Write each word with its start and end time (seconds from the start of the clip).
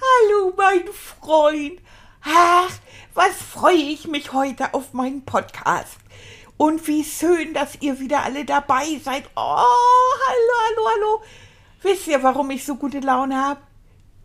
Hallo 0.00 0.52
mein 0.56 0.86
Freund. 0.92 1.80
Ach, 2.22 2.70
was 3.14 3.34
freue 3.34 3.74
ich 3.74 4.06
mich 4.06 4.32
heute 4.32 4.72
auf 4.72 4.92
meinen 4.92 5.24
Podcast. 5.24 5.96
Und 6.56 6.86
wie 6.86 7.02
schön, 7.02 7.52
dass 7.52 7.80
ihr 7.80 7.98
wieder 7.98 8.22
alle 8.22 8.44
dabei 8.44 9.00
seid. 9.02 9.24
Oh, 9.34 9.38
hallo, 9.38 10.54
hallo, 10.66 10.88
hallo. 10.94 11.22
Wisst 11.82 12.06
ihr, 12.06 12.22
warum 12.22 12.48
ich 12.50 12.64
so 12.64 12.76
gute 12.76 13.00
Laune 13.00 13.36
habe? 13.36 13.60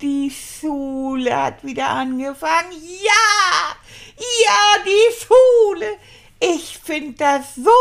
Die 0.01 0.29
Schule 0.29 1.35
hat 1.35 1.63
wieder 1.63 1.89
angefangen. 1.89 2.71
Ja, 2.71 3.75
ja, 4.17 4.83
die 4.85 5.25
Schule. 5.25 5.97
Ich 6.39 6.77
finde 6.77 7.13
das 7.13 7.55
so, 7.55 7.71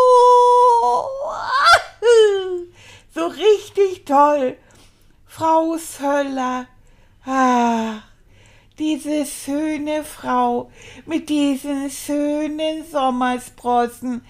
so 3.15 3.27
richtig 3.27 4.06
toll. 4.06 4.56
Frau 5.27 5.77
Söller, 5.77 6.68
ach, 7.24 8.02
diese 8.78 9.26
schöne 9.26 10.04
Frau 10.04 10.70
mit 11.06 11.29
diesen 11.29 11.90
schönen 11.90 12.84
Sommersprossen. 12.90 14.24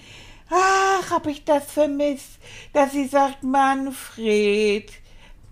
Ach, 0.51 1.11
hab 1.11 1.27
ich 1.27 1.45
das 1.45 1.71
vermisst, 1.71 2.39
dass 2.73 2.93
sie 2.93 3.07
sagt, 3.07 3.43
Manfred, 3.43 4.93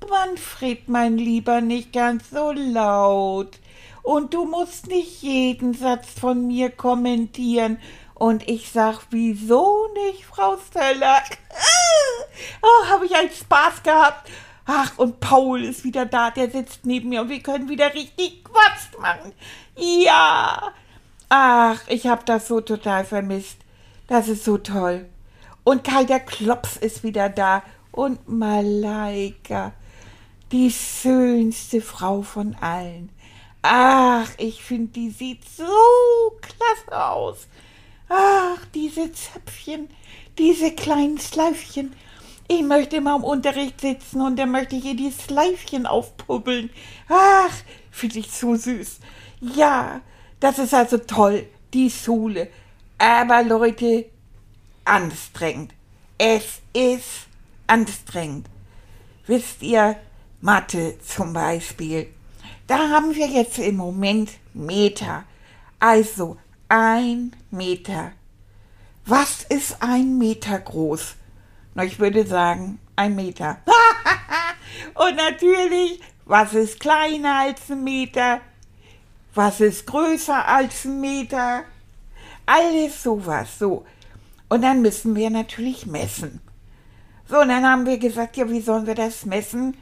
Manfred, 0.09 0.89
mein 0.89 1.17
Lieber, 1.17 1.61
nicht 1.61 1.93
ganz 1.93 2.31
so 2.31 2.53
laut. 2.53 3.59
Und 4.03 4.35
du 4.35 4.45
musst 4.45 4.89
nicht 4.89 5.23
jeden 5.23 5.75
Satz 5.75 6.09
von 6.19 6.47
mir 6.47 6.71
kommentieren. 6.71 7.79
Und 8.15 8.49
ich 8.49 8.71
sag, 8.71 9.01
wieso 9.11 9.89
nicht, 9.95 10.25
Frau 10.25 10.57
Stöller? 10.59 11.23
Oh, 12.63 12.89
habe 12.89 13.05
ich 13.05 13.15
einen 13.15 13.31
Spaß 13.31 13.83
gehabt. 13.83 14.31
Ach, 14.73 14.97
und 14.99 15.19
Paul 15.19 15.65
ist 15.65 15.83
wieder 15.83 16.07
da, 16.07 16.31
der 16.31 16.49
sitzt 16.49 16.87
neben 16.87 17.09
mir 17.09 17.23
und 17.23 17.29
wir 17.29 17.43
können 17.43 17.69
wieder 17.69 17.93
richtig 17.93 18.45
Quatsch 18.45 18.97
machen. 19.01 19.33
Ja. 19.77 20.73
Ach, 21.29 21.81
ich 21.89 22.07
hab 22.07 22.25
das 22.25 22.47
so 22.47 22.61
total 22.61 23.05
vermisst. 23.05 23.57
Das 24.07 24.29
ist 24.29 24.45
so 24.45 24.59
toll. 24.59 25.07
Und 25.65 25.83
Kai 25.83 26.05
der 26.05 26.21
Klops 26.21 26.77
ist 26.77 27.03
wieder 27.03 27.29
da 27.29 27.65
und 27.91 28.29
Malaika, 28.29 29.73
die 30.53 30.71
schönste 30.71 31.81
Frau 31.81 32.23
von 32.23 32.55
allen. 32.61 33.11
Ach, 33.63 34.31
ich 34.39 34.63
finde, 34.63 34.93
die 34.93 35.11
sieht 35.11 35.43
so 35.49 35.65
klasse 36.41 37.05
aus. 37.05 37.49
Ach, 38.09 38.65
diese 38.73 39.11
Zöpfchen, 39.11 39.89
diese 40.39 40.71
kleinen 40.71 41.19
Schleifchen. 41.19 41.93
Ich 42.53 42.65
möchte 42.65 42.97
immer 42.97 43.15
im 43.15 43.23
Unterricht 43.23 43.81
sitzen 43.81 44.21
und 44.21 44.37
dann 44.37 44.51
möchte 44.51 44.75
ich 44.75 44.85
ihr 44.85 44.97
die 44.97 45.13
Schleifchen 45.13 45.87
aufpubbeln. 45.87 46.71
Ach, 47.09 47.55
finde 47.93 48.19
ich 48.19 48.33
so 48.33 48.57
süß. 48.57 48.99
Ja, 49.41 50.01
das 50.41 50.59
ist 50.59 50.75
also 50.75 50.99
toll, 50.99 51.47
die 51.73 51.89
Schule. 51.89 52.49
Aber 52.99 53.45
Leute, 53.45 54.07
anstrengend. 54.85 55.75
Es 56.19 56.61
ist 56.73 57.29
anstrengend. 57.69 58.49
Wisst 59.29 59.63
ihr, 59.63 59.95
Mathe 60.41 60.99
zum 61.07 61.33
Beispiel. 61.33 62.09
Da 62.67 62.89
haben 62.89 63.15
wir 63.15 63.29
jetzt 63.29 63.61
im 63.61 63.77
Moment 63.77 64.29
Meter. 64.55 65.23
Also 65.79 66.37
ein 66.69 67.31
Meter. 67.53 68.11
Was 69.07 69.45
ist 69.45 69.77
ein 69.79 70.19
Meter 70.19 70.59
groß? 70.59 71.15
Ich 71.83 71.99
würde 71.99 72.27
sagen, 72.27 72.79
ein 72.97 73.15
Meter. 73.15 73.59
Und 74.95 75.17
natürlich, 75.17 76.01
was 76.25 76.55
ist 76.55 76.81
kleiner 76.81 77.41
als 77.41 77.71
ein 77.71 77.85
Meter? 77.85 78.41
Was 79.35 79.61
ist 79.61 79.87
größer 79.87 80.47
als 80.47 80.85
ein 80.85 81.01
Meter? 81.01 81.65
Alles 82.47 83.03
sowas, 83.03 83.59
so. 83.59 83.85
Und 84.49 84.63
dann 84.63 84.83
müssen 84.83 85.15
wir 85.15 85.31
natürlich 85.31 85.87
messen. 85.87 86.41
So, 87.29 87.39
und 87.39 87.49
dann 87.49 87.65
haben 87.65 87.87
wir 87.87 87.99
gesagt, 87.99 88.37
ja, 88.37 88.51
wie 88.51 88.61
sollen 88.61 88.89
wir 88.89 88.97
das 88.97 89.25
messen, 89.25 89.77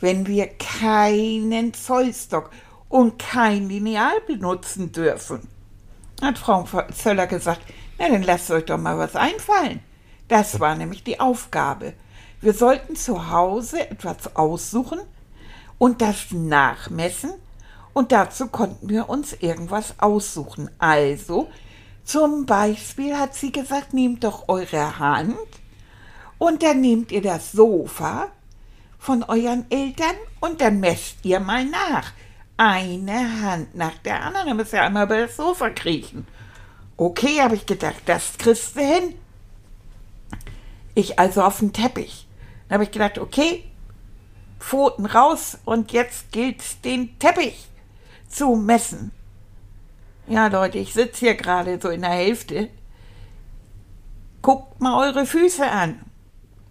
wenn 0.00 0.26
wir 0.26 0.46
keinen 0.46 1.74
Zollstock 1.74 2.50
und 2.88 3.18
kein 3.18 3.68
Lineal 3.68 4.18
benutzen 4.26 4.90
dürfen? 4.90 5.46
Hat 6.22 6.38
Frau 6.38 6.66
Zöller 6.94 7.26
gesagt, 7.26 7.60
na, 7.98 8.08
dann 8.08 8.22
lasst 8.22 8.50
euch 8.50 8.64
doch 8.64 8.78
mal 8.78 8.96
was 8.96 9.14
einfallen. 9.14 9.80
Das 10.28 10.60
war 10.60 10.74
nämlich 10.74 11.04
die 11.04 11.20
Aufgabe. 11.20 11.92
Wir 12.40 12.52
sollten 12.52 12.96
zu 12.96 13.30
Hause 13.30 13.88
etwas 13.90 14.36
aussuchen 14.36 15.00
und 15.78 16.02
das 16.02 16.30
nachmessen 16.30 17.32
und 17.92 18.12
dazu 18.12 18.48
konnten 18.48 18.88
wir 18.88 19.08
uns 19.08 19.32
irgendwas 19.32 19.94
aussuchen. 19.98 20.70
Also, 20.78 21.48
zum 22.04 22.44
Beispiel 22.44 23.16
hat 23.16 23.34
sie 23.34 23.52
gesagt, 23.52 23.94
nehmt 23.94 24.22
doch 24.22 24.48
eure 24.48 24.98
Hand 24.98 25.36
und 26.38 26.62
dann 26.62 26.80
nehmt 26.80 27.10
ihr 27.10 27.22
das 27.22 27.52
Sofa 27.52 28.28
von 28.98 29.22
euren 29.22 29.64
Eltern 29.70 30.16
und 30.40 30.60
dann 30.60 30.80
messt 30.80 31.24
ihr 31.24 31.40
mal 31.40 31.64
nach. 31.64 32.12
Eine 32.58 33.42
Hand 33.42 33.74
nach 33.74 33.96
der 33.98 34.22
anderen, 34.22 34.48
dann 34.48 34.56
müsst 34.56 34.72
ihr 34.72 34.82
einmal 34.82 35.06
über 35.06 35.18
das 35.18 35.36
Sofa 35.36 35.70
kriechen. 35.70 36.26
Okay, 36.96 37.40
habe 37.40 37.54
ich 37.54 37.66
gedacht, 37.66 38.02
das 38.06 38.36
kriegst 38.38 38.76
du 38.76 38.80
hin. 38.80 39.14
Ich 40.96 41.18
also 41.18 41.42
auf 41.42 41.58
den 41.58 41.74
Teppich. 41.74 42.26
Dann 42.68 42.76
habe 42.76 42.84
ich 42.84 42.90
gedacht, 42.90 43.18
okay, 43.18 43.64
Pfoten 44.58 45.04
raus 45.04 45.58
und 45.66 45.92
jetzt 45.92 46.32
gilt's 46.32 46.80
den 46.80 47.18
Teppich 47.18 47.68
zu 48.28 48.56
messen. 48.56 49.12
Ja, 50.26 50.46
Leute, 50.46 50.78
ich 50.78 50.94
sitze 50.94 51.26
hier 51.26 51.34
gerade 51.34 51.78
so 51.80 51.90
in 51.90 52.00
der 52.00 52.12
Hälfte. 52.12 52.70
Guckt 54.40 54.80
mal 54.80 55.06
eure 55.06 55.26
Füße 55.26 55.70
an. 55.70 56.00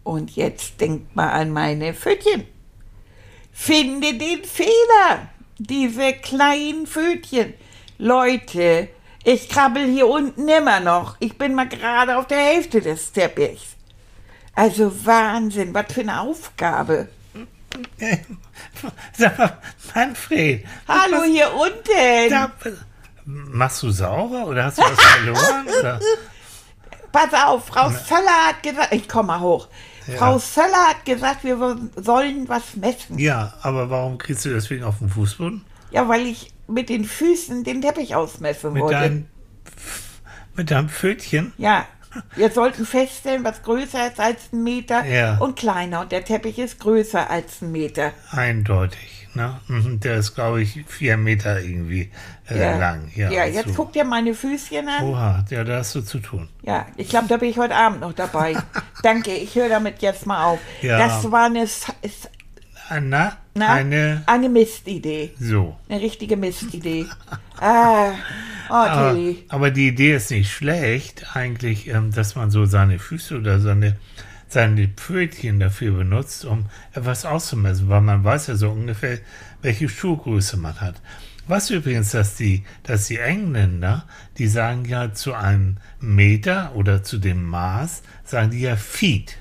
Und 0.03 0.35
jetzt 0.35 0.81
denkt 0.81 1.16
mal 1.16 1.30
an 1.30 1.52
meine 1.52 1.94
Pfötchen. 1.94 2.47
Finde 3.52 4.16
den 4.16 4.44
Fehler. 4.44 5.30
Diese 5.59 6.14
kleinen 6.14 6.88
Pfötchen. 6.88 7.53
Leute, 8.00 8.90
ich 9.24 9.50
krabbel 9.50 9.85
hier 9.85 10.08
unten 10.08 10.47
immer 10.47 10.80
noch. 10.80 11.16
Ich 11.19 11.38
bin 11.38 11.53
mal 11.53 11.69
gerade 11.69 12.18
auf 12.18 12.25
der 12.25 12.40
Hälfte 12.40 12.81
des 12.81 13.12
Teppichs. 13.12 13.75
Also 14.56 15.06
Wahnsinn, 15.06 15.74
was 15.74 15.92
für 15.92 16.02
eine 16.02 16.22
Aufgabe. 16.22 17.10
Sag 19.18 19.38
mal, 19.38 19.58
Manfred. 19.94 20.66
Hallo 20.88 21.18
was, 21.18 21.26
hier 21.26 21.54
unten. 21.54 22.30
Da, 22.30 22.52
machst 23.26 23.84
du 23.84 23.92
sauber 23.92 24.48
oder 24.48 24.66
hast 24.66 24.78
du 24.78 24.84
was 24.84 25.02
verloren? 25.02 25.68
Oder? 25.80 26.00
Pass 27.12 27.34
auf, 27.34 27.66
Frau 27.68 27.90
Söller 27.90 28.48
hat 28.48 28.64
gesagt, 28.64 28.94
ich 28.94 29.08
komme 29.08 29.28
mal 29.28 29.40
hoch. 29.42 29.68
Ja. 30.08 30.18
Frau 30.18 30.38
Söller 30.38 30.90
hat 30.90 31.06
gesagt, 31.06 31.44
wir 31.44 31.78
sollen 31.96 32.48
was 32.48 32.76
messen. 32.76 33.18
Ja, 33.20 33.53
aber 33.62 33.90
warum 33.90 34.18
kriegst 34.18 34.46
du 34.46 34.50
deswegen 34.50 34.84
auf 34.84 35.00
den 35.00 35.09
Fußboden? 35.09 35.66
Ja, 35.91 36.08
weil 36.08 36.26
ich 36.28 36.53
mit 36.68 36.90
den 36.90 37.06
Füßen 37.06 37.64
den 37.64 37.82
Teppich 37.82 38.16
ausmessen 38.16 38.74
mit 38.74 38.84
wollte. 38.84 39.00
Dein, 39.00 39.29
mit 40.56 40.72
deinem 40.72 40.90
Pfötchen? 40.90 41.53
Ja, 41.58 41.85
wir 42.35 42.50
sollten 42.52 42.85
feststellen, 42.85 43.44
was 43.44 43.62
größer 43.64 44.08
ist 44.08 44.20
als 44.20 44.52
ein 44.53 44.64
Meter 44.64 45.06
Ja. 45.06 45.38
und 45.38 45.56
kleiner. 45.58 46.02
Und 46.02 46.12
der 46.12 46.23
Teppich 46.26 46.59
ist 46.59 46.79
größer 46.79 47.29
als 47.29 47.62
ein 47.62 47.72
Meter. 47.72 48.12
Eindeutig. 48.32 49.28
Ne? 49.34 49.59
Mhm, 49.67 50.00
Der 50.00 50.16
ist, 50.16 50.34
glaube 50.34 50.62
ich, 50.62 50.85
vier 50.88 51.17
Meter 51.17 51.59
irgendwie 51.59 52.09
äh, 52.50 52.58
Ja. 52.58 52.78
lang. 52.78 53.12
Ja, 53.16 53.29
ja 53.29 53.44
jetzt 53.46 53.67
so. 53.70 53.73
guck 53.76 53.91
dir 53.91 54.06
meine 54.06 54.34
Füßchen 54.34 54.88
an. 54.88 55.03
Oha, 55.03 55.44
ja, 55.50 55.64
da 55.66 55.79
hast 55.79 55.94
du 55.94 56.00
zu 56.02 56.20
tun. 56.20 56.47
Ja, 56.62 56.85
ich 56.96 57.09
glaube, 57.09 57.28
da 57.28 57.35
bin 57.35 57.50
ich 57.50 57.58
heute 57.58 57.76
Abend 57.76 58.00
noch 58.00 58.14
dabei. 58.14 58.56
Danke, 59.03 59.32
ich 59.34 59.53
höre 59.56 59.67
damit 59.67 60.02
jetzt 60.02 60.26
mal 60.26 60.46
auf. 60.46 60.59
Ja. 60.82 60.97
Das 61.00 61.29
war 61.32 61.47
eine, 61.47 61.67
Anna, 62.87 63.37
na, 63.55 63.73
eine. 63.73 64.23
eine 64.26 64.49
Mistidee. 64.49 65.32
So. 65.40 65.76
Eine 65.90 66.02
richtige 66.02 66.37
Mistidee. 66.37 67.05
ah, 67.58 68.11
oh, 68.70 68.73
Aber, 68.73 69.14
Tilly. 69.14 69.43
aber 69.49 69.72
die 69.72 69.87
Idee 69.87 70.16
ist 70.16 70.32
nicht 70.32 70.52
schlecht, 70.52 71.35
eigentlich, 71.35 71.87
ähm, 71.87 72.11
dass 72.11 72.35
man 72.35 72.52
so 72.52 72.66
seine 72.66 72.99
Füße 72.99 73.37
oder 73.37 73.59
seine, 73.59 73.97
seine 74.47 74.87
Pfötchen 74.87 75.59
dafür 75.59 75.93
benutzt, 75.97 76.46
um 76.46 76.66
etwas 76.93 77.26
auszumessen, 77.26 77.90
weil 77.90 78.02
man 78.02 78.23
weiß 78.23 78.47
ja 78.47 78.55
so 78.55 78.70
ungefähr, 78.70 79.20
welche 79.61 79.90
Schuhgröße 79.90 80.58
man 80.58 80.79
hat. 80.79 80.96
Was 81.47 81.70
übrigens, 81.70 82.11
dass 82.11 82.35
die, 82.35 82.64
dass 82.84 83.08
die 83.08 83.20
Engländer, 83.20 84.05
die 84.38 84.47
sagen 84.47 84.85
ja 84.85 85.14
zu 85.14 85.34
einem 85.34 85.78
Meter 85.99 86.76
oder 86.76 87.03
zu 87.03 87.20
dem 87.20 87.46
Maß, 87.46 88.02
sagen 88.23 88.52
die 88.52 88.61
ja 88.61 88.76
Feet. 88.76 89.38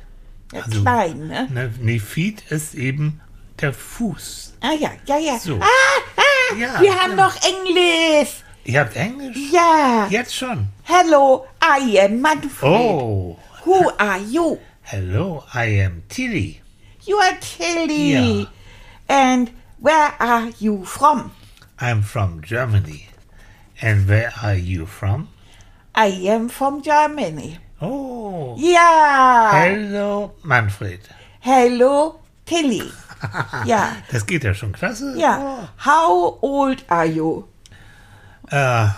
Also, 0.52 0.82
klein, 0.82 1.26
ne? 1.26 1.49
Ne, 1.52 1.70
nee, 1.81 1.99
Feet 1.99 2.43
ist 2.50 2.75
eben 2.75 3.20
der 3.64 3.72
Fuß. 3.72 4.55
Ah 4.61 4.72
ja, 4.72 4.90
ja, 5.06 5.19
ja. 5.19 5.38
So. 5.38 5.56
Ah, 5.61 6.00
ah, 6.16 6.56
Ja, 6.56 6.81
wir 6.81 6.94
haben 7.00 7.16
ja. 7.16 7.25
noch 7.26 7.34
Englisch. 7.43 8.43
Ihr 8.64 8.81
habt 8.81 8.96
Englisch? 8.96 9.37
Ja. 9.52 10.06
Jetzt 10.11 10.34
schon. 10.34 10.69
Hello, 10.84 11.46
I 11.62 11.99
am 12.00 12.20
Manfred. 12.20 12.70
Oh, 12.70 13.38
Who 13.64 13.90
are 13.99 14.19
you? 14.20 14.58
hello, 14.82 15.43
I 15.55 15.81
am 15.82 16.02
Tilly. 16.08 16.61
You 17.06 17.16
are 17.19 17.37
Tilly. 17.40 18.43
Ja. 18.43 18.46
And 19.08 19.50
where 19.81 20.12
are 20.20 20.50
you 20.61 20.84
from? 20.84 21.31
I'm 21.78 22.02
from 22.02 22.43
Germany. 22.43 23.08
And 23.81 24.06
where 24.08 24.32
are 24.43 24.56
you 24.56 24.87
from? 24.87 25.28
I 25.94 26.08
am 26.28 26.49
from 26.50 26.82
Germany. 26.82 27.58
Oh, 27.81 28.55
Ja. 28.58 29.50
hello, 29.52 30.32
Manfred. 30.43 31.00
Hello, 31.40 32.20
Tilly. 32.46 32.90
ja. 33.67 33.97
Das 34.11 34.26
geht 34.26 34.44
ja 34.44 34.55
schon 34.55 34.73
klasse. 34.73 35.15
Ja. 35.17 35.69
How 35.85 36.38
old 36.43 36.85
are 36.88 37.06
you? 37.06 37.44
Uh, 38.53 38.88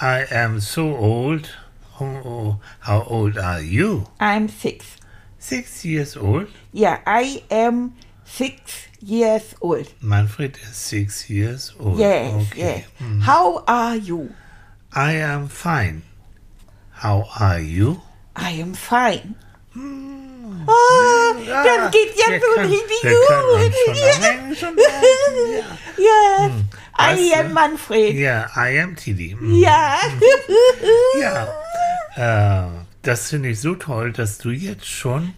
I 0.00 0.24
am 0.30 0.60
so 0.60 0.96
old. 0.96 1.56
Oh, 2.00 2.04
oh, 2.24 2.60
how 2.80 3.04
old 3.06 3.36
are 3.36 3.60
you? 3.60 4.06
I'm 4.18 4.48
six. 4.48 4.96
Six 5.38 5.84
years 5.84 6.16
old. 6.16 6.48
Yeah, 6.72 7.00
I 7.06 7.42
am 7.50 7.94
six 8.24 8.88
years 9.00 9.54
old. 9.60 9.86
Manfred 10.00 10.56
is 10.62 10.76
six 10.76 11.28
years 11.28 11.74
old. 11.78 11.98
Yes, 11.98 12.32
okay. 12.52 12.84
yes. 13.00 13.22
How 13.22 13.64
are 13.66 13.96
you? 13.96 14.30
I 14.92 15.12
am 15.12 15.48
fine. 15.48 16.02
How 16.92 17.26
are 17.38 17.60
you? 17.60 18.02
I 18.36 18.50
am 18.52 18.74
fine. 18.74 19.34
Oh, 20.66 21.34
das 21.46 21.90
geht 21.90 22.16
wir 22.16 22.34
jetzt 22.34 22.44
so 22.54 22.60
richtig 22.60 23.02
gut. 23.02 23.10
unterhalten, 23.28 24.76
ja. 25.98 26.50
Yes, 26.98 27.28
I 27.30 27.34
am? 27.34 27.52
Manfred. 27.52 28.14
Ja, 28.14 28.50
I 28.56 28.80
am 28.80 28.96
Tilly. 28.96 29.34
Mm. 29.38 29.54
Ja. 29.60 29.96
Ja, 31.20 32.64
äh, 32.66 32.68
das 33.02 33.30
finde 33.30 33.50
ich 33.50 33.60
so 33.60 33.74
toll, 33.74 34.12
dass 34.12 34.38
du 34.38 34.50
jetzt 34.50 34.86
schon, 34.86 35.34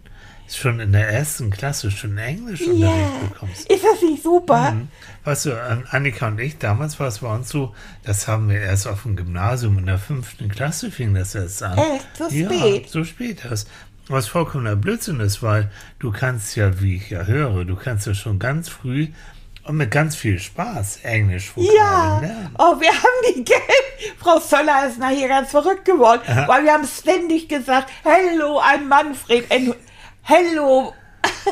schon 0.48 0.80
in 0.80 0.92
der 0.92 1.08
ersten 1.08 1.50
Klasse 1.50 1.90
schon 1.90 2.18
Englischunterricht 2.18 2.80
ja. 2.80 3.28
bekommst. 3.28 3.70
Ist 3.70 3.84
das 3.84 4.02
nicht 4.02 4.22
super? 4.22 4.76
Weißt 5.24 5.46
du, 5.46 5.60
An- 5.62 5.86
Annika 5.90 6.28
und 6.28 6.40
ich, 6.40 6.58
damals 6.58 6.98
war 6.98 7.06
es 7.08 7.18
bei 7.20 7.32
uns 7.32 7.48
so, 7.48 7.74
das 8.04 8.26
haben 8.26 8.48
wir 8.48 8.60
erst 8.60 8.86
auf 8.88 9.02
dem 9.02 9.14
Gymnasium 9.16 9.78
in 9.78 9.86
der 9.86 9.98
fünften 9.98 10.48
Klasse 10.48 10.90
fing 10.90 11.14
das 11.14 11.34
erst 11.34 11.62
an. 11.62 11.78
Echt? 11.78 12.16
So 12.18 12.28
ja, 12.28 12.46
spät? 12.46 12.90
so 12.90 13.04
spät 13.04 13.38
das. 13.48 13.66
Was 14.08 14.26
vollkommener 14.28 14.76
Blödsinn 14.76 15.20
ist, 15.20 15.42
weil 15.42 15.70
du 15.98 16.10
kannst 16.12 16.56
ja, 16.56 16.80
wie 16.80 16.96
ich 16.96 17.10
ja 17.10 17.22
höre, 17.24 17.64
du 17.64 17.76
kannst 17.76 18.06
ja 18.06 18.14
schon 18.14 18.38
ganz 18.38 18.68
früh 18.68 19.08
und 19.64 19.76
mit 19.76 19.90
ganz 19.92 20.16
viel 20.16 20.38
Spaß 20.40 20.98
Englisch 21.04 21.52
Ja. 21.56 22.18
lernen. 22.20 22.50
Oh, 22.58 22.80
wir 22.80 22.88
haben 22.90 23.34
die 23.36 23.44
Geld. 23.44 23.62
Frau 24.18 24.40
Söller 24.40 24.86
ist 24.88 24.98
nachher 24.98 25.28
ganz 25.28 25.50
verrückt 25.52 25.84
geworden, 25.84 26.22
weil 26.48 26.64
wir 26.64 26.72
haben 26.72 26.86
ständig 26.86 27.48
gesagt, 27.48 27.90
hello, 28.02 28.60
I'm 28.60 28.86
Manfred. 28.88 29.50
And 29.52 29.76
hello, 30.22 30.92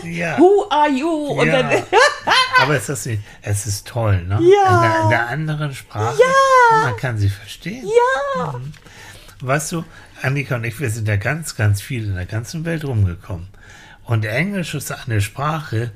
Ja. 0.03 0.37
who 0.38 0.67
are 0.70 0.88
you? 0.91 1.41
Ja. 1.44 1.62
dann, 1.62 1.82
Aber 2.61 2.76
ist 2.76 2.88
das 2.88 3.06
nicht, 3.06 3.23
es 3.43 3.67
ist 3.67 3.87
toll, 3.87 4.23
ne? 4.25 4.41
Ja. 4.43 4.75
In 4.75 4.82
der, 4.91 5.00
in 5.05 5.11
der 5.11 5.29
anderen 5.29 5.73
Sprache. 5.75 6.19
Ja. 6.19 6.76
Und 6.76 6.82
man 6.91 6.96
kann 6.96 7.17
sie 7.17 7.29
verstehen. 7.29 7.87
ja. 8.37 8.55
Weißt 9.43 9.73
du, 9.73 9.85
Annika 10.22 10.56
und 10.56 10.64
ich, 10.64 10.78
wir 10.81 10.90
sind 10.90 11.08
ja 11.08 11.17
ganz, 11.17 11.56
ganz 11.56 11.81
viel 11.81 12.05
in 12.05 12.14
der 12.14 12.26
ganzen 12.26 12.64
Welt 12.64 12.84
rumgekommen. 12.84 13.49
Und 14.05 14.25
Englisch 14.25 14.75
ist 14.75 14.93
eine 14.93 15.20
Sprache, 15.20 15.93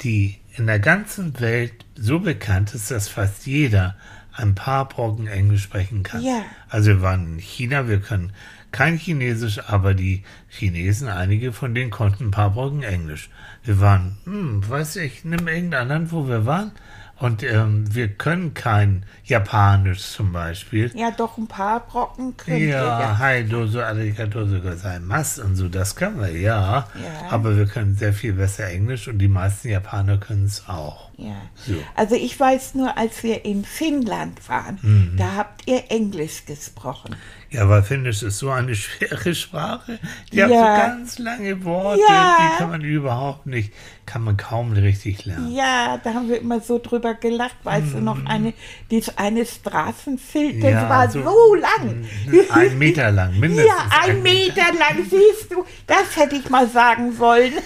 die 0.00 0.38
in 0.56 0.66
der 0.66 0.80
ganzen 0.80 1.38
Welt 1.40 1.84
so 1.94 2.18
bekannt 2.18 2.74
ist, 2.74 2.90
dass 2.90 3.08
fast 3.08 3.46
jeder 3.46 3.96
ein 4.32 4.54
paar 4.54 4.88
Brocken 4.88 5.26
Englisch 5.26 5.64
sprechen 5.64 6.02
kann. 6.02 6.22
Ja. 6.22 6.44
Also 6.68 6.90
wir 6.90 7.02
waren 7.02 7.34
in 7.34 7.38
China, 7.38 7.88
wir 7.88 8.00
können 8.00 8.32
kein 8.70 8.96
Chinesisch, 8.96 9.60
aber 9.66 9.94
die 9.94 10.22
Chinesen, 10.48 11.08
einige 11.08 11.52
von 11.52 11.74
denen 11.74 11.90
konnten 11.90 12.26
ein 12.26 12.30
paar 12.30 12.50
Brocken 12.50 12.82
Englisch. 12.82 13.30
Wir 13.64 13.80
waren, 13.80 14.18
hm, 14.24 14.68
weiß 14.68 14.96
ich, 14.96 15.24
nimm 15.24 15.48
irgendein 15.48 15.88
Land, 15.88 16.12
wo 16.12 16.28
wir 16.28 16.46
waren. 16.46 16.72
Und 17.20 17.42
ähm, 17.42 17.84
wir 17.92 18.08
können 18.08 18.54
kein 18.54 19.04
Japanisch 19.24 20.02
zum 20.02 20.32
Beispiel. 20.32 20.90
Ja, 20.94 21.10
doch 21.10 21.36
ein 21.36 21.48
paar 21.48 21.80
Brocken 21.80 22.36
könnt 22.36 22.58
ihr. 22.60 22.68
Ja, 22.68 23.00
Ja. 23.00 23.18
hi, 23.18 23.44
doso 23.44 23.80
arigato 23.82 24.46
gozaimasu 24.46 25.42
und 25.42 25.56
so, 25.56 25.68
das 25.68 25.96
können 25.96 26.20
wir, 26.20 26.30
ja. 26.30 26.86
Ja. 26.94 27.30
Aber 27.30 27.56
wir 27.56 27.66
können 27.66 27.96
sehr 27.96 28.12
viel 28.12 28.34
besser 28.34 28.68
Englisch 28.68 29.08
und 29.08 29.18
die 29.18 29.28
meisten 29.28 29.68
Japaner 29.68 30.18
können 30.18 30.44
es 30.44 30.68
auch. 30.68 31.07
Ja. 31.20 31.34
So. 31.56 31.74
Also 31.96 32.14
ich 32.14 32.38
weiß 32.38 32.76
nur, 32.76 32.96
als 32.96 33.24
wir 33.24 33.44
in 33.44 33.64
Finnland 33.64 34.48
waren, 34.48 34.78
Mhm. 34.82 35.16
da 35.16 35.34
habt 35.34 35.66
ihr 35.66 35.82
Englisch 35.90 36.44
gesprochen. 36.46 37.16
Ja, 37.50 37.68
weil 37.68 37.82
Finnisch 37.82 38.22
ist 38.22 38.38
so 38.38 38.50
eine 38.50 38.74
schwere 38.76 39.34
Sprache. 39.34 39.98
Die 40.32 40.40
hat 40.40 40.48
so 40.50 40.54
Ja. 40.54 40.76
ganz 40.86 41.18
lange 41.18 41.64
Worte, 41.64 42.00
Ja. 42.08 42.36
die 42.38 42.58
kann 42.58 42.70
man 42.70 42.82
überhaupt 42.82 43.46
nicht, 43.46 43.72
kann 44.06 44.22
man 44.22 44.36
kaum 44.36 44.72
richtig 44.74 45.24
lernen. 45.24 45.50
Ja, 45.52 45.98
da 46.04 46.14
haben 46.14 46.28
wir 46.28 46.38
immer 46.40 46.60
so 46.60 46.78
drüber 46.78 47.14
gelacht, 47.14 47.56
weißt 47.64 47.94
du 47.94 47.98
noch, 48.00 48.24
eine, 48.24 48.54
dieses 48.92 49.18
eine 49.18 49.44
Straßenschild, 49.44 50.62
das 50.62 50.70
Ja, 50.70 50.88
war 50.88 51.10
so- 51.10 51.24
so, 51.24 51.54
lang. 51.56 52.06
Ein 52.50 52.78
Meter 52.78 53.10
lang, 53.10 53.40
mindestens. 53.40 53.66
Ja, 53.66 53.88
ein 54.06 54.22
Meter 54.22 54.66
lang, 54.78 55.04
siehst 55.10 55.50
du, 55.50 55.64
das 55.88 56.14
hätte 56.16 56.36
ich 56.36 56.48
mal 56.48 56.68
sagen 56.68 57.18
wollen. 57.18 57.54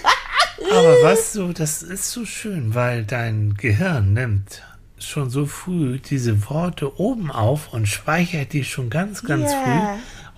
Aber 0.71 1.01
was 1.01 1.33
so, 1.33 1.51
das 1.53 1.83
ist 1.83 2.11
so 2.11 2.25
schön, 2.25 2.75
weil 2.75 3.03
dein 3.05 3.55
Gehirn 3.55 4.13
nimmt 4.13 4.63
schon 4.99 5.29
so 5.29 5.45
früh 5.45 5.99
diese 5.99 6.49
Worte 6.49 6.99
oben 6.99 7.31
auf 7.31 7.73
und 7.73 7.87
speichert 7.87 8.53
die 8.53 8.63
schon 8.63 8.89
ganz, 8.89 9.23
ganz 9.23 9.51
Ja. 9.51 9.61
früh. 9.63 9.81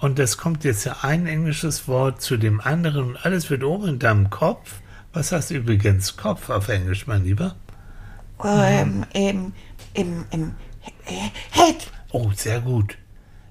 Und 0.05 0.19
das 0.19 0.37
kommt 0.37 0.63
jetzt 0.63 0.85
ja 0.85 0.97
ein 1.03 1.25
englisches 1.27 1.87
Wort 1.87 2.21
zu 2.21 2.37
dem 2.37 2.59
anderen 2.61 3.09
und 3.09 3.25
alles 3.25 3.49
wird 3.49 3.63
oben 3.63 3.87
in 3.87 3.99
deinem 3.99 4.29
Kopf. 4.29 4.75
Was 5.13 5.31
heißt 5.31 5.51
übrigens 5.51 6.17
Kopf 6.17 6.49
auf 6.49 6.67
Englisch, 6.67 7.07
mein 7.07 7.23
Lieber? 7.23 7.55
ähm, 8.43 9.05
im, 9.13 9.53
im, 9.93 10.25
im 10.31 10.55
äh, 11.05 11.29
Head, 11.51 11.89
Oh, 12.11 12.31
sehr 12.35 12.59
gut. 12.59 12.97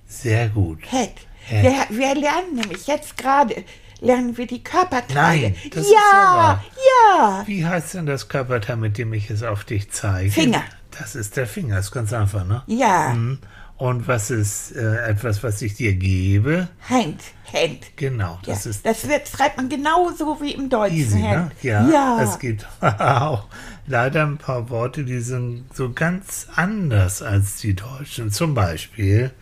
Sehr 0.06 0.48
gut. 0.48 0.80
Head. 0.90 1.12
Head. 1.46 1.62
Wir, 1.90 1.98
wir 1.98 2.14
lernen 2.14 2.54
nämlich 2.56 2.86
jetzt 2.86 3.16
gerade, 3.16 3.64
lernen 4.04 4.36
wir 4.36 4.46
die 4.46 4.62
Körperteile. 4.62 5.50
Nein, 5.50 5.56
das 5.70 5.84
ist 5.86 5.92
ja 5.92 5.98
ja, 5.98 6.36
wahr. 6.36 6.64
ja. 7.10 7.42
Wie 7.46 7.64
heißt 7.66 7.94
denn 7.94 8.06
das 8.06 8.28
Körperteil, 8.28 8.76
mit 8.76 8.98
dem 8.98 9.12
ich 9.12 9.30
es 9.30 9.42
auf 9.42 9.64
dich 9.64 9.90
zeige? 9.90 10.30
Finger. 10.30 10.62
Das 10.98 11.14
ist 11.16 11.36
der 11.36 11.46
Finger, 11.46 11.78
ist 11.78 11.90
ganz 11.90 12.12
einfach, 12.12 12.44
ne? 12.46 12.62
Ja, 12.66 13.12
Mhm. 13.14 13.38
Und 13.76 14.06
was 14.06 14.30
ist 14.30 14.70
äh, 14.76 15.08
etwas, 15.08 15.42
was 15.42 15.60
ich 15.60 15.74
dir 15.74 15.94
gebe? 15.94 16.68
Hand, 16.88 17.20
Hand. 17.52 17.80
Genau, 17.96 18.38
Ja, 18.46 18.52
das 18.54 18.66
ist 18.66 18.86
das 18.86 19.08
wird, 19.08 19.26
schreibt 19.28 19.56
man 19.56 19.68
genauso 19.68 20.40
wie 20.40 20.52
im 20.52 20.68
Deutschen. 20.70 20.96
easy, 20.96 21.18
ne? 21.18 21.28
Hand. 21.30 21.52
Ja, 21.62 21.88
ja. 21.88 22.22
es 22.22 22.38
gibt 22.38 22.64
auch 22.80 23.46
leider 23.88 24.22
ein 24.22 24.38
paar 24.38 24.70
Worte, 24.70 25.02
die 25.04 25.18
sind 25.18 25.64
so 25.74 25.92
ganz 25.92 26.46
anders 26.54 27.20
als 27.20 27.56
die 27.56 27.74
deutschen. 27.74 28.30
Zum 28.30 28.54
Beispiel, 28.54 29.32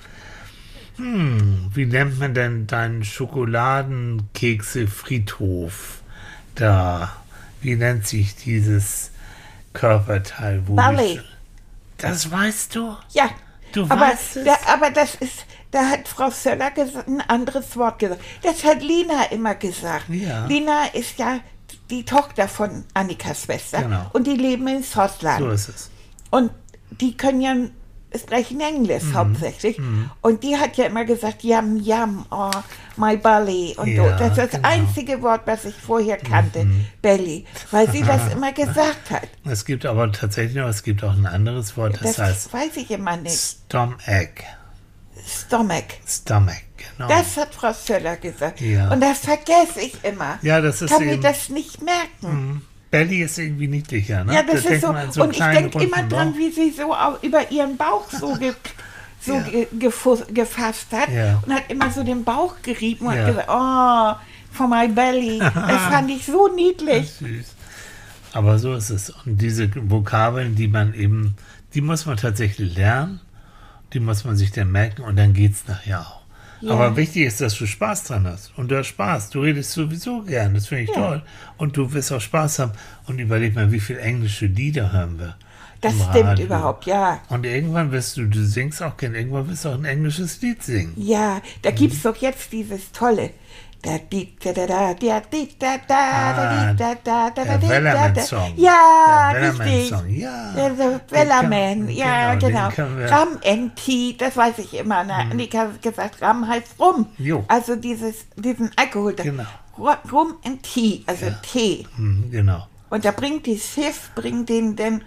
hm, 1.02 1.70
wie 1.74 1.86
nennt 1.86 2.18
man 2.20 2.34
denn 2.34 2.66
deinen 2.66 3.04
Schokoladenkekse-Friedhof 3.04 6.00
da? 6.54 7.12
Wie 7.60 7.74
nennt 7.76 8.06
sich 8.06 8.34
dieses 8.36 9.10
Körperteil? 9.72 10.62
Wo 10.66 10.74
Ballet. 10.74 11.18
die- 11.18 11.20
Das 11.98 12.30
weißt 12.30 12.74
du? 12.74 12.96
Ja, 13.12 13.30
Du 13.72 13.84
aber, 13.84 14.00
weißt 14.00 14.36
es? 14.38 14.44
da, 14.44 14.56
aber 14.72 14.90
das 14.90 15.14
ist, 15.16 15.44
da 15.70 15.88
hat 15.88 16.08
Frau 16.08 16.30
Söller 16.30 16.70
ein 17.06 17.20
anderes 17.28 17.76
Wort 17.76 17.98
gesagt. 18.00 18.20
Das 18.42 18.64
hat 18.64 18.82
Lina 18.82 19.24
immer 19.30 19.54
gesagt. 19.54 20.08
Ja. 20.08 20.46
Lina 20.46 20.86
ist 20.92 21.18
ja 21.18 21.38
die 21.90 22.04
Tochter 22.04 22.48
von 22.48 22.84
Annikas 22.94 23.42
Schwester 23.44 23.82
Genau. 23.82 24.10
und 24.12 24.26
die 24.26 24.36
leben 24.36 24.66
in 24.68 24.82
Schottland. 24.82 25.38
So 25.40 25.50
ist 25.50 25.68
es. 25.68 25.90
Und 26.30 26.50
die 26.90 27.16
können 27.16 27.40
ja 27.40 27.54
sprechen 28.18 28.60
Englisch 28.60 29.02
Mhm. 29.04 29.14
hauptsächlich. 29.14 29.80
Und 30.20 30.42
die 30.42 30.56
hat 30.56 30.76
ja 30.76 30.86
immer 30.86 31.04
gesagt, 31.04 31.42
yum, 31.44 31.76
yum, 31.76 32.26
oh, 32.30 32.50
my 32.96 33.16
belly. 33.16 33.74
Und 33.76 33.88
Ja, 33.88 34.04
so. 34.04 34.10
Das 34.18 34.28
ist 34.30 34.38
das 34.38 34.50
genau. 34.50 34.68
einzige 34.68 35.22
Wort, 35.22 35.42
was 35.46 35.64
ich 35.64 35.74
vorher 35.74 36.16
kannte, 36.18 36.66
belly. 37.00 37.46
Weil 37.70 37.90
sie 37.90 38.02
das 38.02 38.32
immer 38.32 38.52
gesagt 38.52 39.10
hat. 39.10 39.28
Es 39.44 39.64
gibt 39.64 39.86
aber 39.86 40.10
tatsächlich 40.12 40.56
noch, 40.56 40.68
es 40.68 40.82
gibt 40.82 41.02
auch 41.04 41.12
ein 41.14 41.26
anderes 41.26 41.76
Wort, 41.76 41.94
das, 42.00 42.16
Das 42.16 42.18
heißt 42.18 42.52
weiß 42.52 42.76
ich 42.76 42.90
immer 42.90 43.16
nicht. 43.16 43.36
Stomach. 43.36 43.96
Stomach. 45.26 45.84
Stomach, 46.06 46.54
Genau. 46.96 47.08
Das 47.08 47.36
hat 47.36 47.54
Frau 47.54 47.72
Söller 47.72 48.16
gesagt. 48.16 48.60
Ja. 48.60 48.90
Und 48.90 49.00
das 49.00 49.18
vergesse 49.18 49.80
ich 49.80 50.02
immer. 50.04 50.38
Ja, 50.42 50.60
das 50.60 50.82
ist 50.82 50.90
Kann 50.90 51.04
mir 51.04 51.18
das 51.20 51.48
nicht 51.48 51.80
merken. 51.80 52.62
Belly 52.92 53.22
ist 53.22 53.38
irgendwie 53.38 53.66
niedlicher, 53.68 54.22
ne? 54.22 54.34
Ja, 54.34 54.42
das 54.42 54.62
Da 54.62 54.68
ist 54.70 54.82
so. 54.82 54.94
so 55.10 55.22
und 55.24 55.32
ich 55.36 55.42
denke 55.42 55.82
immer 55.82 56.02
dran, 56.04 56.34
wie 56.36 56.50
sie 56.52 56.70
so 56.70 56.94
über 57.22 57.50
ihren 57.50 57.76
Bauch 57.76 58.08
so, 58.10 58.34
ge, 58.34 58.52
so 59.20 59.34
Ja. 59.34 59.40
ge, 59.40 59.66
gefasst 60.32 60.88
hat 60.92 61.08
Ja. 61.08 61.42
und 61.44 61.52
hat 61.54 61.64
immer 61.70 61.90
so 61.90 62.04
den 62.04 62.22
Bauch 62.22 62.56
gerieben 62.62 63.06
und 63.06 63.14
Ja. 63.14 63.20
hat 63.22 63.26
gesagt, 63.28 63.48
oh, 63.50 64.54
for 64.56 64.68
my 64.68 64.86
belly. 64.88 65.38
Das 65.54 65.82
fand 65.90 66.10
ich 66.10 66.24
so 66.26 66.48
niedlich. 66.54 67.10
Süß. 67.12 67.54
Aber 68.34 68.58
so 68.58 68.74
ist 68.74 68.90
es. 68.90 69.10
Und 69.10 69.40
diese 69.40 69.68
Vokabeln, 69.90 70.54
die 70.54 70.68
man 70.68 70.94
eben, 70.94 71.34
die 71.74 71.80
muss 71.80 72.06
man 72.06 72.16
tatsächlich 72.18 72.76
lernen, 72.76 73.20
die 73.94 74.00
muss 74.00 74.24
man 74.24 74.36
sich 74.36 74.52
dann 74.52 74.70
merken 74.70 75.02
und 75.02 75.16
dann 75.16 75.32
geht 75.32 75.52
es 75.52 75.66
nachher 75.66 76.00
auch. 76.00 76.21
Ja. 76.62 76.72
Aber 76.72 76.96
wichtig 76.96 77.24
ist, 77.26 77.40
dass 77.40 77.54
du 77.58 77.66
Spaß 77.66 78.04
dran 78.04 78.26
hast. 78.26 78.52
Und 78.56 78.70
du 78.70 78.78
hast 78.78 78.86
Spaß. 78.86 79.30
Du 79.30 79.40
redest 79.40 79.72
sowieso 79.72 80.22
gern. 80.22 80.54
Das 80.54 80.68
finde 80.68 80.84
ich 80.84 80.90
Ja. 80.90 80.94
toll. 80.94 81.22
Und 81.58 81.76
du 81.76 81.92
wirst 81.92 82.12
auch 82.12 82.20
Spaß 82.20 82.60
haben. 82.60 82.72
Und 83.06 83.18
überleg 83.18 83.54
mal, 83.54 83.70
wie 83.72 83.80
viele 83.80 84.00
englische 84.00 84.46
Lieder 84.46 84.92
hören 84.92 85.18
wir. 85.18 85.36
Das 85.80 85.94
im 85.94 86.00
stimmt 86.10 86.24
Radio. 86.26 86.46
überhaupt, 86.46 86.86
ja. 86.86 87.20
Und 87.28 87.44
irgendwann 87.44 87.90
wirst 87.90 88.16
du, 88.16 88.26
du 88.26 88.44
singst 88.44 88.80
auch 88.84 88.96
gern, 88.96 89.16
irgendwann 89.16 89.48
wirst 89.48 89.64
du 89.64 89.70
auch 89.70 89.74
ein 89.74 89.84
englisches 89.84 90.40
Lied 90.40 90.62
singen. 90.62 90.92
Ja, 90.96 91.42
da 91.62 91.72
gibt 91.72 91.92
es 91.94 92.02
doch 92.02 92.14
jetzt 92.16 92.52
dieses 92.52 92.92
tolle. 92.92 93.30
Da, 93.82 93.98
Der. 97.30 97.68
Wellerman-Song. 97.68 98.52
Ja, 98.56 99.30
Der 99.32 99.42
richtig. 99.42 99.58
Wellerman-Song, 99.90 100.08
ja. 100.10 100.52
Der, 100.52 100.70
Den 100.70 101.00
Wellerman, 101.10 101.88
ja, 101.88 102.34
genau, 102.36 102.68
den 102.70 102.76
genau. 102.76 103.06
Ram 103.08 103.28
NT, 103.44 104.20
das 104.20 104.36
weiß 104.36 104.58
ich 104.58 104.74
immer. 104.74 105.04
Ne? 105.04 105.26
Und 105.32 105.38
ich 105.38 105.54
habe 105.56 105.72
gesagt, 105.80 106.22
Ram 106.22 106.46
heißt 106.46 106.74
Rum. 106.78 107.06
Jo. 107.18 107.44
Also 107.48 107.76
dieses, 107.76 108.26
diesen 108.36 108.70
Alkohol. 108.76 109.14
Genau. 109.14 109.44
Ru- 109.78 110.10
Rum 110.12 110.34
NT, 110.46 111.02
also 111.06 111.26
Tee. 111.42 111.86
Hm, 111.96 112.30
genau. 112.30 112.66
Und 112.90 113.04
da 113.04 113.10
bringt 113.10 113.46
die 113.46 113.58
Schiff, 113.58 114.10
bringt 114.14 114.48
den 114.48 114.76
denn 114.76 115.02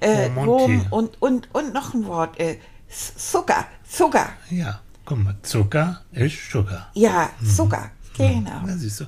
äh, 0.00 0.26
Rum 0.34 0.38
und 0.38 0.48
Rum 0.48 0.86
und, 0.90 1.22
und, 1.22 1.54
und 1.54 1.74
noch 1.74 1.94
ein 1.94 2.06
Wort, 2.06 2.40
äh, 2.40 2.58
Zucker, 2.88 3.66
Zucker. 3.88 4.30
Ja, 4.50 4.80
guck 5.04 5.18
mal, 5.22 5.34
Zucker 5.42 6.00
ist 6.12 6.50
Sugar. 6.50 6.88
Ja, 6.94 7.28
Zucker, 7.54 7.90
genau. 8.16 8.66
Ja, 8.66 8.76
siehst 8.76 9.00
du. 9.00 9.04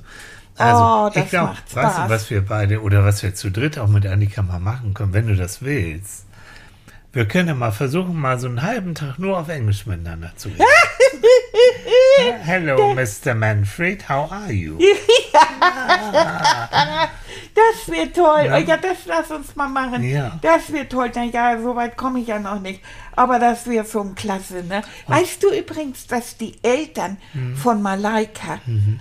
Also, 0.57 0.81
Oh, 0.83 1.09
ich 1.13 1.29
glaube, 1.29 1.53
weißt 1.73 1.97
du, 1.99 2.09
was 2.09 2.29
wir 2.29 2.45
beide 2.45 2.81
oder 2.81 3.05
was 3.05 3.23
wir 3.23 3.33
zu 3.33 3.49
dritt 3.49 3.79
auch 3.79 3.87
mit 3.87 4.05
Annika 4.05 4.41
mal 4.41 4.59
machen 4.59 4.93
können, 4.93 5.13
wenn 5.13 5.27
du 5.27 5.35
das 5.35 5.61
willst? 5.61 6.25
Wir 7.13 7.25
können 7.27 7.47
ja 7.47 7.55
mal 7.55 7.71
versuchen, 7.71 8.15
mal 8.15 8.39
so 8.39 8.47
einen 8.47 8.61
halben 8.61 8.93
Tag 8.93 9.17
nur 9.19 9.37
auf 9.37 9.47
Englisch 9.49 9.85
miteinander 9.85 10.31
zu 10.35 10.49
reden. 10.49 10.61
Ja, 11.85 12.33
Hello, 12.43 12.93
Mr. 12.93 13.33
Manfred, 13.35 14.07
how 14.09 14.31
are 14.31 14.51
you? 14.51 14.77
Das 17.55 17.87
wird 17.93 18.15
toll. 18.15 18.43
Ja. 18.45 18.57
Ja. 18.57 18.59
ja, 18.59 18.77
das 18.77 18.97
lass 19.05 19.31
uns 19.31 19.55
mal 19.55 19.67
machen. 19.67 20.03
Ja. 20.03 20.39
Das 20.41 20.71
wird 20.71 20.91
toll. 20.91 21.11
Na 21.13 21.23
ja, 21.25 21.59
so 21.61 21.75
weit 21.75 21.97
komme 21.97 22.19
ich 22.19 22.27
ja 22.27 22.39
noch 22.39 22.59
nicht. 22.59 22.81
Aber 23.15 23.37
das 23.37 23.65
wird 23.65 23.89
schon 23.89 24.15
klasse, 24.15 24.63
ne? 24.63 24.81
Weißt 25.07 25.43
du 25.43 25.49
übrigens, 25.53 26.07
dass 26.07 26.37
die 26.37 26.55
Eltern 26.63 27.17
Mhm. 27.33 27.55
von 27.55 27.81
Malaika 27.81 28.59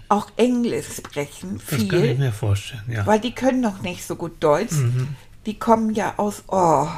auch 0.09 0.29
Englisch 0.37 0.87
sprechen, 0.97 1.59
Das 1.59 1.79
kann 1.79 1.81
ich 1.87 1.91
viel, 1.91 2.15
mir 2.17 2.33
vorstellen, 2.33 2.83
ja. 2.89 3.07
weil 3.07 3.21
die 3.21 3.33
können 3.35 3.61
noch 3.61 3.81
nicht 3.83 4.05
so 4.05 4.17
gut 4.17 4.43
Deutsch. 4.43 4.73
Mhm. 4.73 5.15
Die 5.47 5.59
kommen 5.59 5.95
ja 5.95 6.15
aus, 6.17 6.43
oh, 6.49 6.89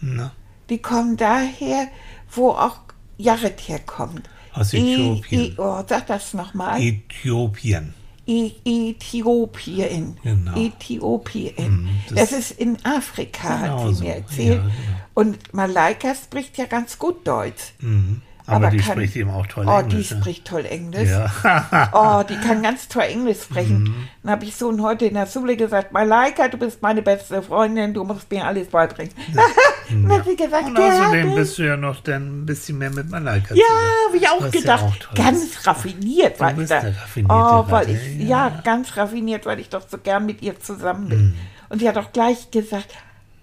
Na, 0.00 0.32
die 0.68 0.78
kommen 0.78 1.16
daher, 1.16 1.88
wo 2.30 2.50
auch 2.50 2.78
Jared 3.18 3.60
herkommt. 3.68 4.28
Aus 4.58 4.72
I- 4.72 4.78
Äthiopien. 4.78 5.40
I, 5.40 5.54
oh, 5.58 5.82
sag 5.86 6.06
das 6.06 6.34
nochmal. 6.34 6.80
Äthiopien. 6.82 7.94
I 8.26 8.52
Äthiopien. 8.64 10.16
Genau. 10.22 10.56
Äthiopien. 10.56 11.54
Mhm, 11.82 11.88
das, 12.10 12.30
das- 12.30 12.38
ist 12.38 12.50
in 12.52 12.76
Afrika, 12.84 13.56
Genau 13.62 13.78
hat 13.84 13.88
sie 13.88 13.94
so. 13.94 14.04
mir 14.04 14.14
erzählt. 14.16 14.56
Ja, 14.56 14.62
genau. 14.62 14.72
Und 15.14 15.54
Malaika 15.54 16.14
spricht 16.14 16.58
ja 16.58 16.66
ganz 16.66 16.98
gut 16.98 17.26
Deutsch. 17.26 17.72
Mhm. 17.80 18.22
Aber, 18.54 18.70
die 18.70 18.78
kann- 18.78 18.92
spricht 18.92 19.16
eben 19.16 19.30
auch 19.30 19.46
toll 19.46 19.66
Oh, 19.68 19.78
Englisch. 19.78 20.08
die 20.08 20.14
ne? 20.14 20.20
spricht 20.20 20.44
toll 20.46 20.64
Englisch. 20.64 21.10
Ja. 21.10 21.30
Oh, 21.92 22.22
die 22.28 22.36
kann 22.36 22.62
ganz 22.62 22.88
toll 22.88 23.02
Englisch 23.02 23.42
sprechen. 23.42 23.82
Mhm. 23.82 24.08
Dann 24.22 24.32
habe 24.32 24.44
ich 24.44 24.56
Sohn 24.56 24.82
heute 24.82 25.06
in 25.06 25.14
der 25.14 25.26
Schule 25.26 25.56
gesagt, 25.56 25.92
Malaika, 25.92 26.48
du 26.48 26.56
bist 26.58 26.80
meine 26.82 27.02
beste 27.02 27.42
Freundin, 27.42 27.94
du 27.94 28.04
musst 28.04 28.30
mir 28.30 28.44
alles 28.44 28.68
beibringen. 28.68 29.12
Dann 29.90 30.08
hat 30.12 30.24
sie 30.26 30.36
gesagt, 30.36 30.66
Und 30.66 30.78
außerdem 30.78 31.30
ja, 31.30 31.34
bist 31.34 31.56
du 31.58 31.62
ja 31.62 31.76
noch 31.76 32.00
dann 32.00 32.42
ein 32.42 32.46
bisschen 32.46 32.76
mehr 32.76 32.90
mit 32.90 33.08
Malaika 33.10 33.54
ja, 33.54 33.62
habe 34.06 34.16
ich 34.18 34.28
auch 34.28 34.42
ja 34.42 34.48
gedacht. 34.50 35.08
auch 35.10 35.14
ganz 35.14 35.66
raffiniert 35.66 36.38
war 36.40 36.58
ich 36.58 36.68
da. 36.68 36.82
oh, 37.28 37.64
weil 37.70 37.88
ich, 37.90 38.16
ja. 38.28 38.48
ja. 38.48 38.60
ganz 38.64 38.96
raffiniert, 38.98 39.46
weil 39.46 39.60
ich 39.60 39.70
doch 39.70 39.88
so 39.88 39.96
gern 39.96 40.26
mit 40.26 40.42
ihr 40.42 40.60
zusammen 40.60 41.04
Mhm. 41.04 41.08
bin. 41.08 41.34
Und 41.70 41.78
sie 41.80 41.88
hat 41.88 41.96
auch 41.96 42.12
gleich 42.12 42.50
gesagt, 42.50 42.88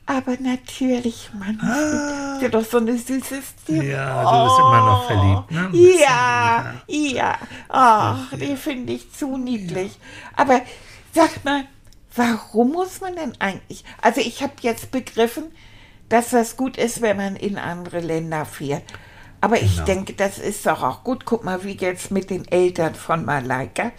aber 0.06 0.38
natürlich, 0.40 1.30
Mann, 1.34 1.60
sie 2.40 2.46
hat 2.46 2.54
doch 2.54 2.64
so 2.66 2.78
eine 2.78 2.98
süße 2.98 3.42
Stimme. 3.42 3.82
Ah. 3.82 3.84
Ja, 3.84 4.24
du 4.24 4.44
bist 4.46 4.60
immer 4.60 4.86
noch 4.86 5.08
verliebt, 5.08 5.52
ne? 5.52 5.60
Ein 5.66 5.72
bisschen, 5.72 6.00
Ja, 6.00 6.74
ja. 6.88 7.38
Ach, 7.70 8.34
die 8.34 8.56
finde 8.56 8.94
ich 8.94 9.12
zu 9.12 9.38
niedlich. 9.38 9.98
Aber 10.36 10.62
sag 11.14 11.44
mal, 11.44 11.66
warum 12.16 12.72
muss 12.74 13.02
man 13.02 13.16
denn 13.16 13.34
eigentlich? 13.40 13.84
Also 14.02 14.22
ich 14.22 14.44
habe 14.44 14.54
jetzt 14.62 14.92
begriffen, 14.92 15.46
dass 16.10 16.30
das 16.30 16.56
gut 16.56 16.78
ist, 16.78 17.02
wenn 17.02 17.18
man 17.18 17.36
in 17.36 17.58
andere 17.58 18.00
Länder 18.00 18.46
fährt. 18.46 18.84
Aber 19.42 19.58
ich 19.62 19.74
Genau. 19.76 19.86
denke, 19.86 20.14
das 20.14 20.38
ist 20.38 20.66
doch 20.66 20.82
auch 20.84 21.04
gut. 21.04 21.26
Guck 21.26 21.44
mal, 21.44 21.64
wie 21.64 21.76
jetzt 21.78 22.12
mit 22.12 22.30
den 22.30 22.48
Eltern 22.48 22.96
von 22.96 23.26
Malaika. 23.26 23.92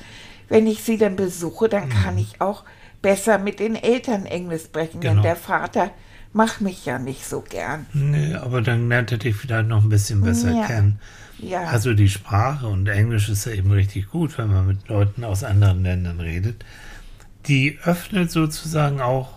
Wenn 0.48 0.66
ich 0.68 0.82
sie 0.84 0.98
dann 0.98 1.16
besuche, 1.16 1.68
dann 1.68 1.88
kann 1.88 2.16
ich 2.18 2.40
auch 2.40 2.62
besser 3.06 3.38
mit 3.38 3.60
den 3.60 3.76
Eltern 3.76 4.26
Englisch 4.26 4.64
sprechen. 4.64 5.00
Denn. 5.00 5.10
Genau. 5.12 5.22
der 5.22 5.36
Vater 5.36 5.92
macht 6.32 6.60
mich 6.60 6.84
ja 6.86 6.98
nicht 6.98 7.24
so 7.24 7.40
gern. 7.40 7.86
Nee, 7.92 8.34
aber 8.34 8.62
dann 8.62 8.88
lernt 8.88 9.12
er 9.12 9.18
dich 9.18 9.36
vielleicht 9.36 9.68
noch 9.68 9.84
ein 9.84 9.88
bisschen 9.88 10.22
besser 10.22 10.50
Ja. 10.50 10.66
kennen. 10.66 10.98
Ja. 11.38 11.60
Also 11.68 11.94
die 11.94 12.08
Sprache 12.08 12.66
und 12.66 12.88
Englisch 12.88 13.28
ist 13.28 13.46
ja 13.46 13.52
eben 13.52 13.70
richtig 13.70 14.10
gut, 14.10 14.36
wenn 14.38 14.48
man 14.48 14.66
mit 14.66 14.88
Leuten 14.88 15.22
aus 15.22 15.44
anderen 15.44 15.84
Ländern 15.84 16.18
redet. 16.18 16.64
Die 17.46 17.78
öffnet 17.84 18.32
sozusagen 18.32 19.00
auch 19.00 19.34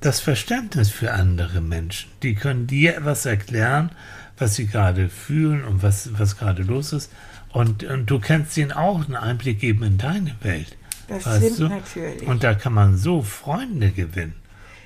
das 0.00 0.20
Verständnis 0.20 0.90
für 0.90 1.10
andere 1.12 1.60
Menschen. 1.60 2.08
Die 2.22 2.36
können 2.36 2.68
dir 2.68 2.96
etwas 2.96 3.26
erklären, 3.26 3.90
was 4.38 4.54
sie 4.54 4.68
gerade 4.68 5.08
fühlen 5.08 5.64
und 5.64 5.82
was, 5.82 6.10
was 6.18 6.36
gerade 6.38 6.62
los 6.62 6.92
ist. 6.92 7.10
Und, 7.50 7.82
und 7.82 8.06
du 8.06 8.20
kannst 8.20 8.56
ihnen 8.56 8.70
auch 8.70 9.04
einen 9.04 9.16
Einblick 9.16 9.58
geben 9.58 9.82
in 9.82 9.98
deine 9.98 10.36
Welt. 10.42 10.76
Das 11.08 11.26
weißt 11.26 11.38
stimmt 11.54 11.58
du? 11.58 11.68
natürlich. 11.68 12.28
Und 12.28 12.42
da 12.44 12.54
kann 12.54 12.72
man 12.74 12.96
so 12.96 13.22
Freunde 13.22 13.90
gewinnen. 13.90 14.34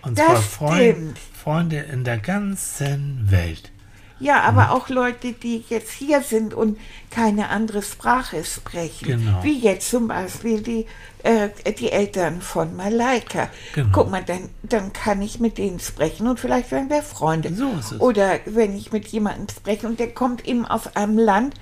Und 0.02 0.18
Das 0.18 0.26
zwar 0.26 0.36
Freund. 0.36 1.18
Freunde 1.42 1.78
in 1.78 2.04
der 2.04 2.18
ganzen 2.18 3.26
Welt. 3.30 3.70
Ja, 4.18 4.40
aber 4.44 4.70
auch 4.70 4.88
Leute, 4.88 5.32
die 5.32 5.62
jetzt 5.68 5.90
hier 5.92 6.22
sind 6.22 6.54
und 6.54 6.78
keine 7.10 7.50
andere 7.50 7.82
Sprache 7.82 8.44
sprechen. 8.44 9.04
Genau. 9.06 9.44
Wie 9.44 9.58
jetzt 9.58 9.90
zum 9.90 10.08
Beispiel 10.08 10.62
die, 10.62 10.86
äh, 11.22 11.50
die 11.78 11.92
Eltern 11.92 12.40
von 12.40 12.74
Malaika. 12.76 13.50
Genau. 13.74 13.90
Guck 13.92 14.10
mal, 14.10 14.24
dann, 14.24 14.48
dann 14.62 14.94
kann 14.94 15.20
ich 15.20 15.38
mit 15.38 15.58
denen 15.58 15.80
sprechen 15.80 16.26
und 16.28 16.40
vielleicht 16.40 16.70
werden 16.70 16.88
wir 16.88 17.02
Freunde. 17.02 17.52
So 17.54 17.70
ist 17.78 17.92
es. 17.92 18.00
Oder 18.00 18.40
wenn 18.46 18.74
ich 18.74 18.90
mit 18.90 19.06
jemandem 19.08 19.48
spreche 19.54 19.86
und 19.86 20.00
der 20.00 20.14
kommt 20.14 20.46
eben 20.48 20.64
aus 20.64 20.96
einem 20.96 21.18
Land, 21.18 21.54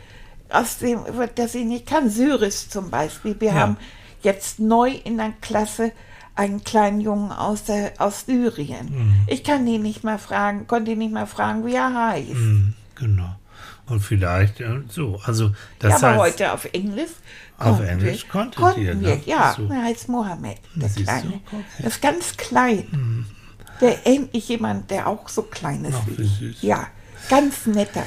aus 0.48 0.78
dem, 0.78 1.00
das 1.34 1.56
ich 1.56 1.64
nicht 1.64 1.86
kann, 1.88 2.08
Syrisch 2.08 2.68
zum 2.68 2.88
Beispiel. 2.88 3.34
Wir 3.40 3.48
Ja. 3.48 3.54
haben 3.54 3.76
jetzt 4.24 4.58
neu 4.58 4.90
in 4.90 5.16
der 5.18 5.32
Klasse 5.40 5.92
einen 6.34 6.64
kleinen 6.64 7.00
Jungen 7.00 7.30
aus, 7.30 7.64
der, 7.64 7.92
aus 7.98 8.26
Syrien. 8.26 8.86
Mhm. 8.90 9.14
Ich 9.28 9.44
kann 9.44 9.66
ihn 9.66 9.82
nicht 9.82 10.02
mehr 10.02 10.18
fragen, 10.18 10.66
konnte 10.66 10.92
ihn 10.92 10.98
nicht 10.98 11.12
mehr 11.12 11.26
fragen, 11.26 11.64
wie 11.64 11.74
er 11.74 11.94
heißt. 11.94 12.30
Hm, 12.30 12.74
genau. 12.96 13.36
Und 13.86 14.00
vielleicht 14.00 14.60
äh, 14.60 14.80
so. 14.88 15.20
Also 15.24 15.48
Ja, 15.48 15.52
das 15.78 16.02
aber 16.02 16.12
heißt, 16.12 16.20
heute 16.20 16.52
auf 16.52 16.64
Englisch. 16.72 17.10
Auf 17.58 17.80
Englisch 17.80 18.26
konntet 18.26 18.56
konnten 18.56 18.80
ihr, 18.80 19.00
wir, 19.00 19.16
ne? 19.16 19.22
ja. 19.26 19.54
So. 19.56 19.68
Er 19.68 19.82
heißt 19.82 20.08
Mohammed, 20.08 20.58
der 20.74 20.88
Siehst? 20.88 21.06
Kleine. 21.06 21.40
Okay. 21.46 21.64
Das 21.78 21.92
ist 21.94 22.02
ganz 22.02 22.36
klein. 22.36 23.26
Der 23.80 24.06
endlich 24.06 24.48
jemand, 24.48 24.90
der 24.90 25.06
auch 25.06 25.28
so 25.28 25.42
klein 25.42 25.84
ist 25.84 25.96
Ach, 26.00 26.06
wie 26.06 26.24
süß. 26.24 26.62
Ja, 26.62 26.88
ganz 27.28 27.66
netter. 27.66 28.04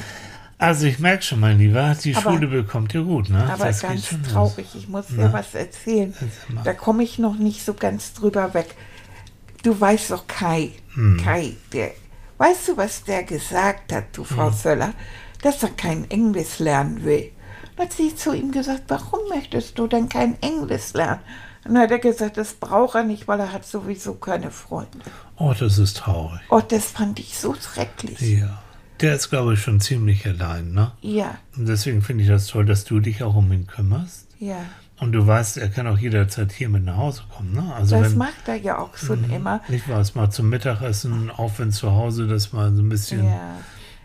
Also 0.58 0.86
ich 0.86 0.98
merke 0.98 1.22
schon, 1.22 1.40
mein 1.40 1.58
Lieber, 1.58 1.94
die 2.02 2.14
Aber- 2.16 2.32
Schule 2.32 2.46
bekommt 2.48 2.92
ihr 2.94 3.02
gut, 3.02 3.30
ne? 3.30 3.44
Aber 3.52 3.66
Das 3.66 3.80
ganz 3.82 4.10
los. 4.12 4.20
traurig. 4.32 4.66
Ich 4.74 4.88
muss 4.88 5.06
dir 5.08 5.32
was 5.32 5.54
erzählen. 5.54 6.12
Erzähl. 6.14 6.62
Da 6.64 6.74
komme 6.74 7.02
ich 7.02 7.18
noch 7.18 7.36
nicht 7.36 7.64
so 7.64 7.74
ganz 7.74 8.12
drüber 8.14 8.54
weg. 8.54 8.74
Du 9.62 9.78
weißt 9.80 10.10
doch 10.10 10.26
Kai. 10.26 10.72
Hm. 10.94 11.20
Kai, 11.22 11.56
der. 11.72 11.92
Weißt 12.38 12.68
du, 12.68 12.76
was 12.76 13.02
der 13.04 13.24
gesagt 13.24 13.92
hat, 13.92 14.04
du 14.12 14.22
Hm. 14.22 14.36
Frau 14.36 14.50
Söller? 14.50 14.92
Dass 15.42 15.62
er 15.62 15.70
kein 15.70 16.10
Englisch 16.10 16.58
lernen 16.58 17.04
will. 17.04 17.30
Dann 17.76 17.86
hat 17.86 17.92
sie 17.92 18.14
zu 18.14 18.32
ihm 18.32 18.50
gesagt, 18.50 18.82
warum 18.88 19.20
möchtest 19.28 19.78
du 19.78 19.86
denn 19.86 20.08
kein 20.08 20.40
Englisch 20.42 20.92
lernen? 20.94 21.20
Und 21.64 21.74
dann 21.74 21.82
hat 21.84 21.90
er 21.92 21.98
gesagt, 21.98 22.36
das 22.36 22.54
braucht 22.54 22.94
er 22.96 23.04
nicht, 23.04 23.28
weil 23.28 23.38
er 23.40 23.52
hat 23.52 23.64
sowieso 23.66 24.14
keine 24.14 24.50
Freunde. 24.50 24.98
Oh, 25.36 25.52
das 25.58 25.78
ist 25.78 25.98
traurig. 25.98 26.40
Oh, 26.50 26.60
das 26.60 26.86
fand 26.86 27.18
ich 27.20 27.36
so 27.38 27.54
schrecklich. 27.54 28.20
Ja. 28.20 28.62
Der 29.00 29.14
ist, 29.14 29.30
glaube 29.30 29.54
ich, 29.54 29.60
schon 29.62 29.80
ziemlich 29.80 30.26
allein, 30.26 30.72
ne? 30.72 30.92
Ja, 31.02 31.36
Und 31.56 31.68
deswegen 31.68 32.02
finde 32.02 32.24
ich 32.24 32.28
das 32.30 32.46
toll, 32.48 32.64
dass 32.64 32.84
du 32.84 32.98
dich 33.00 33.22
auch 33.22 33.34
um 33.36 33.52
ihn 33.52 33.66
kümmerst. 33.66 34.26
ja. 34.38 34.56
Und 35.00 35.12
du 35.12 35.24
weißt, 35.24 35.58
er 35.58 35.68
kann 35.68 35.86
auch 35.86 35.96
jederzeit 35.98 36.50
hier 36.50 36.68
mit 36.68 36.82
nach 36.84 36.96
Hause 36.96 37.22
kommen, 37.32 37.52
ne? 37.52 37.72
Also 37.72 37.94
Das 37.94 38.06
wenn, 38.06 38.12
Mhm. 38.14 38.18
macht 38.18 38.48
er 38.48 38.56
ja 38.56 38.78
auch 38.78 38.96
schon 38.96 39.30
immer. 39.30 39.60
nicht 39.68 39.88
wahr, 39.88 40.00
es 40.00 40.16
mal 40.16 40.28
zum 40.30 40.48
Mittagessen, 40.48 41.30
auch 41.30 41.52
wenn 41.58 41.70
zu 41.70 41.92
Hause 41.92 42.26
das 42.26 42.52
mal 42.52 42.74
so 42.74 42.82
ein 42.82 42.88
bisschen. 42.88 43.24
Ja. 43.24 43.58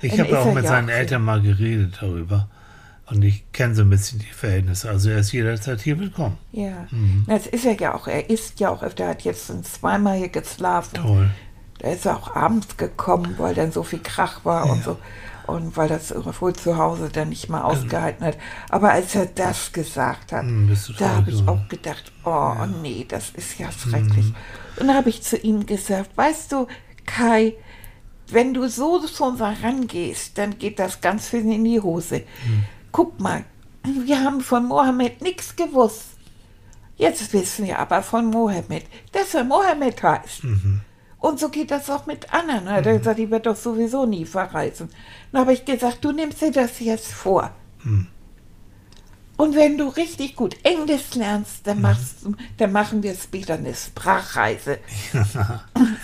Ich 0.03 0.19
habe 0.19 0.29
ist 0.29 0.35
auch 0.35 0.45
er 0.45 0.53
mit 0.53 0.63
ja 0.65 0.69
seinen 0.69 0.89
auch. 0.89 0.93
Eltern 0.93 1.23
mal 1.23 1.41
geredet 1.41 1.97
darüber. 1.99 2.47
Und 3.07 3.23
ich 3.23 3.51
kenne 3.53 3.73
so 3.73 3.81
ein 3.81 3.89
bisschen 3.89 4.19
die 4.19 4.25
Verhältnisse. 4.27 4.87
Also 4.87 5.09
er 5.09 5.17
ist 5.17 5.31
jederzeit 5.31 5.81
hier 5.81 5.97
willkommen. 5.99 6.37
Ja, 6.51 6.85
Mhm. 6.91 7.25
das 7.27 7.47
ist 7.47 7.65
er 7.65 7.73
ja 7.79 7.95
auch. 7.95 8.07
Er 8.07 8.29
isst 8.29 8.59
ja 8.59 8.69
auch 8.69 8.83
öfter, 8.83 9.07
hat 9.07 9.23
jetzt 9.23 9.47
schon 9.47 9.63
zweimal 9.63 10.17
hier 10.19 10.29
geschlafen. 10.29 10.93
Toll. 10.93 11.31
Da 11.83 11.89
ist 11.91 12.05
er 12.05 12.15
auch 12.17 12.33
abends 12.35 12.77
gekommen, 12.77 13.35
weil 13.37 13.53
dann 13.53 13.71
so 13.71 13.83
viel 13.83 13.99
Krach 13.99 14.43
war 14.45 14.65
und 14.71 14.83
so. 14.83 14.97
Und 15.45 15.75
weil 15.75 15.89
das 15.89 16.13
wohl 16.39 16.53
zu 16.53 16.77
Hause 16.77 17.09
dann 17.11 17.27
nicht 17.27 17.49
mal 17.49 17.61
ausgehalten 17.63 18.25
hat. 18.25 18.37
Aber 18.69 18.91
als 18.93 19.13
er 19.15 19.25
das 19.25 19.73
gesagt 19.73 20.31
hat, 20.31 20.43
Hm, 20.43 20.69
da 20.97 21.09
habe 21.17 21.29
ich 21.31 21.45
auch 21.45 21.67
gedacht, 21.67 22.13
oh 22.23 22.53
nee, 22.81 23.05
das 23.07 23.31
ist 23.31 23.59
ja 23.59 23.69
schrecklich. 23.71 24.33
Und 24.77 24.87
da 24.87 24.93
habe 24.93 25.09
ich 25.09 25.21
zu 25.21 25.35
ihm 25.37 25.65
gesagt, 25.65 26.15
weißt 26.15 26.53
du, 26.53 26.67
Kai, 27.05 27.55
wenn 28.27 28.53
du 28.53 28.69
so 28.69 29.01
schon 29.05 29.35
rangehst, 29.35 30.37
dann 30.37 30.57
geht 30.57 30.79
das 30.79 31.01
ganz 31.01 31.29
schön 31.29 31.51
in 31.51 31.65
die 31.65 31.81
Hose. 31.81 32.23
Guck 32.93 33.19
mal, 33.19 33.43
wir 34.05 34.21
haben 34.23 34.39
von 34.39 34.65
Mohammed 34.65 35.21
nichts 35.21 35.53
gewusst. 35.57 36.05
Jetzt 36.95 37.33
wissen 37.33 37.65
wir 37.65 37.79
aber 37.79 38.01
von 38.01 38.27
Mohammed, 38.27 38.85
dass 39.11 39.33
er 39.33 39.43
Mohammed 39.43 40.01
heißt. 40.01 40.43
Und 41.23 41.39
so 41.39 41.47
geht 41.47 41.71
das 41.71 41.89
auch 41.89 42.05
mit 42.05 42.33
anderen. 42.33 42.67
Er 42.67 42.73
hat 42.75 42.83
gesagt, 42.83 43.17
die 43.17 43.31
wird 43.31 43.45
doch 43.45 43.55
sowieso 43.55 44.05
nie 44.05 44.25
verreisen. 44.25 44.89
Dann 45.31 45.39
habe 45.41 45.53
ich 45.53 45.63
gesagt, 45.63 46.03
du 46.03 46.11
nimmst 46.11 46.41
dir 46.41 46.51
das 46.51 46.81
jetzt 46.81 47.13
vor. 47.13 47.49
Und 49.37 49.55
wenn 49.55 49.77
du 49.77 49.87
richtig 49.87 50.35
gut 50.35 50.57
Englisch 50.63 51.15
lernst, 51.15 51.65
dann, 51.65 51.79
machst, 51.79 52.25
du- 52.25 52.35
dann 52.57 52.73
machen 52.73 53.01
wir 53.03 53.15
später 53.15 53.53
eine 53.53 53.73
Sprachreise. 53.73 54.79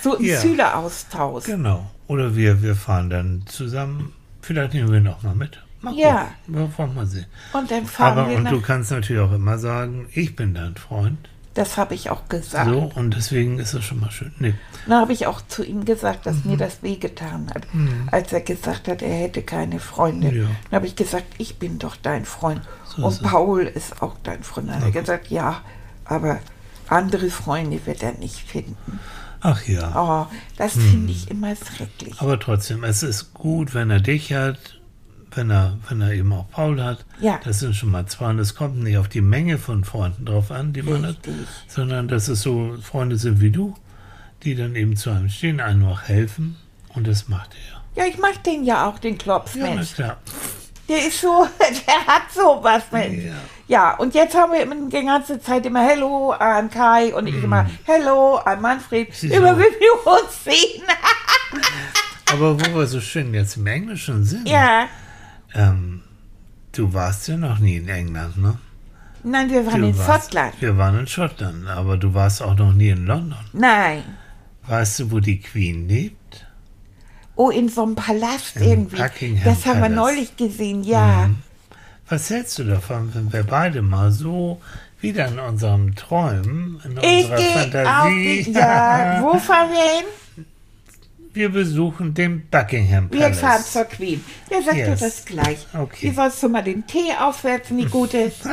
So 0.01 0.17
ein 0.17 0.23
Ja. 0.23 0.39
Schüleraustausch. 0.39 1.43
Genau. 1.45 1.91
Oder 2.07 2.33
wir, 2.37 2.61
wir 2.63 2.75
fahren 2.75 3.09
dann 3.09 3.43
zusammen. 3.45 4.13
Vielleicht 4.41 4.73
nehmen 4.73 4.89
wir 4.89 4.99
ihn 4.99 5.07
auch 5.09 5.21
mal 5.23 5.35
mit. 5.35 5.61
Mal 5.81 5.93
Ja. 5.95 6.29
gucken. 6.45 6.55
Wir 6.55 6.77
wollen 6.77 6.95
mal 6.95 7.05
sehen. 7.05 7.25
Und 7.51 7.69
dann 7.69 7.85
fahren 7.85 8.17
Aber 8.19 8.29
wir 8.29 8.37
und 8.37 8.49
du 8.51 8.61
kannst 8.61 8.91
natürlich 8.91 9.21
auch 9.21 9.33
immer 9.33 9.57
sagen, 9.59 10.07
ich 10.13 10.35
bin 10.37 10.53
dein 10.53 10.75
Freund. 10.77 11.27
Das 11.59 11.75
habe 11.75 11.93
ich 11.93 12.09
auch 12.09 12.29
gesagt. 12.29 12.69
So, 12.69 12.89
und 12.95 13.13
deswegen 13.17 13.59
ist 13.59 13.73
das 13.73 13.83
schon 13.83 13.99
mal 13.99 14.11
schön. 14.11 14.31
Nee. 14.39 14.53
Dann 14.87 15.01
habe 15.01 15.11
ich 15.11 15.27
auch 15.27 15.41
zu 15.45 15.61
ihm 15.61 15.83
gesagt, 15.83 16.25
dass 16.25 16.45
Mhm. 16.45 16.51
mir 16.51 16.57
das 16.57 16.81
wehgetan 16.83 17.51
hat, 17.53 17.63
als 18.13 18.31
er 18.31 18.39
gesagt 18.39 18.87
hat, 18.87 19.01
er 19.01 19.13
hätte 19.13 19.41
keine 19.41 19.81
Freunde. 19.81 20.31
Ja. 20.33 20.43
Dann 20.43 20.71
habe 20.77 20.87
ich 20.87 20.95
gesagt, 20.95 21.25
ich 21.37 21.57
bin 21.57 21.77
doch 21.77 21.97
dein 21.97 22.23
Freund. 22.23 22.61
So 22.85 23.03
und 23.03 23.11
ist. 23.11 23.23
Paul 23.23 23.63
ist 23.63 24.01
auch 24.01 24.15
dein 24.23 24.41
Freund. 24.41 24.69
Dann 24.69 24.77
hat 24.77 24.83
er 24.95 25.01
gesagt, 25.01 25.27
ja, 25.27 25.61
aber 26.05 26.39
andere 26.87 27.29
Freunde 27.29 27.85
wird 27.85 28.03
er 28.03 28.13
nicht 28.13 28.37
finden. 28.39 29.01
Ach 29.41 29.61
ja. 29.67 30.27
Oh, 30.29 30.33
das 30.57 30.71
finde 30.73 31.11
ich 31.11 31.29
immer 31.29 31.53
schrecklich. 31.57 32.13
Mhm. 32.13 32.19
Aber 32.19 32.39
trotzdem, 32.39 32.85
es 32.85 33.03
ist 33.03 33.33
gut, 33.33 33.73
wenn 33.73 33.89
er 33.89 33.99
dich 33.99 34.31
hat, 34.31 34.78
wenn 35.35 35.49
er, 35.51 35.77
wenn 35.87 36.01
er 36.01 36.11
eben 36.13 36.31
auch 36.33 36.49
Paul 36.49 36.81
hat. 36.83 37.05
Ja. 37.19 37.39
Das 37.43 37.59
sind 37.59 37.75
schon 37.75 37.91
mal 37.91 38.05
zwei. 38.07 38.29
Und 38.29 38.39
es 38.39 38.55
kommt 38.55 38.77
nicht 38.83 38.97
auf 38.97 39.07
die 39.07 39.21
Menge 39.21 39.57
von 39.57 39.83
Freunden 39.83 40.25
drauf 40.25 40.51
an, 40.51 40.73
die 40.73 40.81
man 40.81 41.05
hat, 41.05 41.17
Richtig. 41.17 41.33
sondern 41.67 42.07
dass 42.07 42.27
es 42.27 42.41
so 42.41 42.75
Freunde 42.81 43.17
sind 43.17 43.39
wie 43.41 43.51
du, 43.51 43.75
die 44.43 44.55
dann 44.55 44.75
eben 44.75 44.95
zu 44.95 45.09
einem 45.09 45.29
stehen, 45.29 45.59
einem 45.59 45.85
auch 45.85 46.01
helfen. 46.03 46.55
Und 46.95 47.07
das 47.07 47.27
macht 47.27 47.51
er. 47.95 48.03
Ja, 48.03 48.09
ich 48.09 48.17
mag 48.17 48.43
den 48.43 48.63
ja 48.63 48.87
auch, 48.87 48.99
den 48.99 49.17
Klops, 49.17 49.55
Ja, 49.55 49.63
Mensch. 49.65 49.93
klar. 49.93 50.17
Der 50.87 51.05
ist 51.07 51.21
so, 51.21 51.47
der 51.59 52.07
hat 52.07 52.31
sowas, 52.33 52.83
Mensch. 52.91 53.25
Ja. 53.25 53.33
Ja, 53.67 53.95
und 53.97 54.15
jetzt 54.15 54.35
haben 54.35 54.51
wir 54.53 54.65
die 54.89 55.05
ganze 55.05 55.39
Zeit 55.39 55.63
immer 55.67 55.83
Hello 55.87 56.31
an 56.31 56.71
Kai 56.71 57.13
und 57.13 57.27
ich 57.27 57.35
immer 57.43 57.69
Hello 57.83 58.37
an 58.37 58.59
Manfred. 58.61 59.13
Sie 59.13 59.27
Immer 59.27 59.55
wenn 59.55 59.65
wir 59.79 60.07
uns 60.07 60.43
sehen. 60.43 60.81
Aber 62.31 62.59
wo 62.59 62.75
wir 62.79 62.87
so 62.87 62.99
schön 62.99 63.31
jetzt 63.33 63.57
im 63.57 63.67
Englischen 63.67 64.23
sind, 64.23 64.47
ja. 64.49 64.87
Ähm, 65.53 66.01
du 66.71 66.93
warst 66.93 67.27
ja 67.27 67.37
noch 67.37 67.59
nie 67.59 67.77
in 67.77 67.87
England, 67.89 68.37
ne? 68.37 68.57
Nein, 69.23 69.49
wir 69.51 69.65
waren 69.65 69.81
Du 69.81 69.87
in 69.89 69.97
warst- 69.97 70.23
Schottland. 70.23 70.53
Wir 70.61 70.77
waren 70.77 70.99
in 70.99 71.07
Schottland, 71.07 71.67
aber 71.67 71.97
du 71.97 72.13
warst 72.13 72.41
auch 72.41 72.55
noch 72.55 72.73
nie 72.73 72.89
in 72.89 73.05
London. 73.05 73.37
Nein. 73.53 74.03
Weißt 74.67 74.99
du, 74.99 75.11
wo 75.11 75.19
die 75.19 75.39
Queen 75.39 75.87
lebt? 75.89 76.45
Oh, 77.35 77.49
in 77.49 77.69
so 77.69 77.83
einem 77.83 77.95
Palast 77.95 78.55
Im 78.57 78.63
irgendwie. 78.63 78.97
Buckingham 78.97 79.43
das 79.45 79.65
haben 79.65 79.77
wir 79.81 79.89
Palace. 79.89 79.95
neulich 79.95 80.37
gesehen, 80.37 80.83
ja. 80.83 81.29
Was 82.07 82.29
hältst 82.29 82.59
du 82.59 82.63
davon, 82.63 83.13
wenn 83.13 83.31
wir 83.31 83.43
beide 83.43 83.81
mal 83.81 84.11
so 84.11 84.61
wieder 85.01 85.27
in 85.27 85.39
unseren 85.39 85.95
Träumen, 85.95 86.81
in 86.83 86.97
Ich 87.01 87.23
unserer 87.29 87.37
gehe 87.37 87.47
auf 87.55 87.61
Fantasie, 87.61 88.43
die, 88.45 88.51
ja. 88.51 89.19
Wo 89.21 89.37
fahren 89.37 89.69
wir 89.71 89.77
hin? 89.77 90.45
wir 91.33 91.49
besuchen 91.49 92.13
den 92.13 92.47
Buckingham 92.49 93.07
Wir 93.11 93.33
fahren 93.33 93.39
Palace. 93.53 93.71
zur 93.73 93.85
Queen. 93.85 94.23
Ja, 94.49 94.57
sag 94.65 94.75
Yes. 94.75 94.99
das 94.99 95.25
gleich. 95.25 95.67
Okay. 95.73 96.09
Wie 96.09 96.15
sollst 96.15 96.41
du 96.43 96.49
mal 96.49 96.63
den 96.63 96.85
Tee 96.87 97.11
aufsetzen, 97.19 97.77
wie 97.77 97.85
gut 97.85 98.13
ist? 98.13 98.43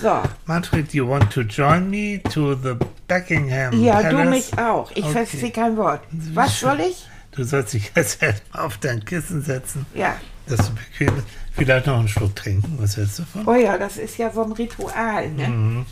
So. 0.00 0.22
Manfred, 0.46 0.92
you 0.94 1.08
want 1.08 1.32
to 1.32 1.40
join 1.42 1.90
me 1.90 2.20
to 2.32 2.54
the 2.54 2.74
Buckingham 3.08 3.82
Ja, 3.82 4.00
Palace? 4.00 4.10
du 4.24 4.30
mich 4.30 4.58
auch. 4.58 4.90
Ich 4.92 5.04
Okay. 5.04 5.12
verstehe 5.26 5.50
kein 5.50 5.76
Wort. 5.76 6.02
Was 6.34 6.60
soll 6.60 6.80
ich? 6.80 7.06
Du 7.32 7.44
sollst 7.44 7.74
dich 7.74 7.90
jetzt 7.94 8.22
erstmal 8.22 8.64
auf 8.66 8.78
dein 8.78 9.04
Kissen 9.04 9.42
setzen, 9.42 9.86
Ja. 9.94 10.16
dass 10.46 10.68
du 10.68 10.74
bequem 10.74 11.14
bist. 11.16 11.26
Vielleicht 11.52 11.86
noch 11.86 11.98
einen 11.98 12.08
Schluck 12.08 12.34
trinken. 12.36 12.76
Was 12.80 12.96
hältst 12.96 13.18
du 13.18 13.22
davon? 13.22 13.46
Oh 13.46 13.54
ja, 13.54 13.76
das 13.78 13.96
ist 13.96 14.16
ja 14.18 14.30
so 14.30 14.42
ein 14.44 14.52
Ritual, 14.52 15.28
ne? 15.30 15.48
Mhm. 15.48 15.86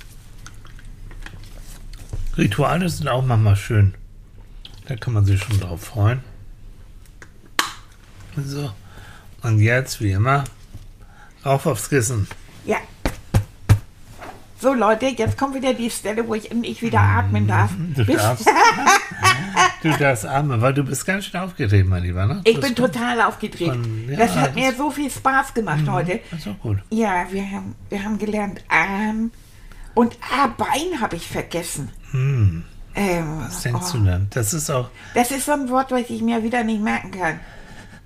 Rituale 2.37 2.89
sind 2.89 3.09
auch 3.09 3.25
manchmal 3.25 3.57
schön. 3.57 3.95
Da 4.87 4.97
kann 4.97 5.15
man 5.15 5.25
sich 5.25 5.41
schon 5.43 5.59
drauf 5.61 5.83
freuen. 5.83 6.21
So. 8.37 8.71
Und 9.43 9.61
jetzt, 9.61 10.01
wie 10.01 10.13
immer, 10.13 10.45
rauf 11.45 11.67
aufs 11.67 11.89
Kissen. 11.89 12.29
Ja. 12.65 12.79
So 14.61 14.73
Leute, 14.73 15.07
jetzt 15.07 15.37
kommt 15.39 15.55
wieder 15.55 15.75
die 15.75 15.91
Stelle, 15.91 16.27
wo 16.27 16.35
ich 16.35 16.51
endlich 16.51 16.81
wieder 16.83 17.01
atmen 17.01 17.47
darf. 17.47 17.73
Mhm. 17.73 17.95
Du 17.95 18.05
Bis- 18.05 18.17
darfst. 18.17 18.47
du 19.83 19.91
darfst 19.97 20.25
atmen, 20.27 20.61
weil 20.61 20.73
du 20.75 20.83
bist 20.83 21.05
ganz 21.05 21.27
schön 21.27 21.41
aufgeregt, 21.41 21.87
mein 21.89 22.03
Lieber. 22.03 22.27
Ne? 22.27 22.41
Ich 22.45 22.57
Das 22.57 22.65
bin 22.67 22.75
total 22.75 23.21
aufgedreht. 23.23 23.69
Von- 23.69 24.09
ja, 24.09 24.17
das 24.17 24.35
hat 24.35 24.49
das- 24.49 24.55
mir 24.55 24.75
so 24.75 24.91
viel 24.91 25.11
Spaß 25.11 25.53
gemacht 25.55 25.87
heute. 25.89 26.21
Das 26.31 26.41
ist 26.41 26.49
auch 26.49 26.59
gut. 26.59 26.79
Ja, 26.91 27.27
wir 27.31 27.49
haben, 27.51 27.75
wir 27.91 28.03
haben 28.03 28.19
gelernt 28.19 28.63
Arm 28.69 29.31
und 29.95 30.17
ah, 30.33 30.47
Bein 30.49 31.01
habe 31.01 31.17
ich 31.17 31.27
vergessen. 31.27 31.91
Hm, 32.13 32.65
Ähm, 32.97 33.47
oh, 33.75 33.93
du 33.93 33.99
denn? 34.05 34.27
Das 34.31 34.55
ist 34.55 34.71
auch, 34.71 34.89
Das 35.15 35.31
ist 35.31 35.45
so 35.47 35.53
ein 35.53 35.69
Wort, 35.69 35.91
was 35.93 36.09
ich 36.09 36.23
mir 36.23 36.43
wieder 36.43 36.65
nicht 36.65 36.81
merken 36.83 37.11
kann. 37.11 37.41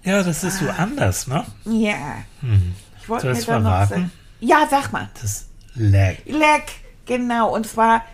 ja, 0.03 0.23
das 0.23 0.43
ist 0.45 0.59
so 0.59 0.69
anders, 0.69 1.27
ne? 1.29 1.45
Ja. 1.65 1.95
Ich 3.01 3.09
wollte 3.09 3.29
mir 3.29 3.33
noch 3.35 3.41
verraten? 3.45 3.89
sagen. 3.89 4.11
Ja, 4.41 4.67
sag 4.71 4.91
mal. 4.93 5.09
Das 5.21 5.47
Leck 5.75 6.23
Leck, 6.27 6.65
genau. 7.07 7.55
Und 7.55 7.67
zwar, 7.67 8.05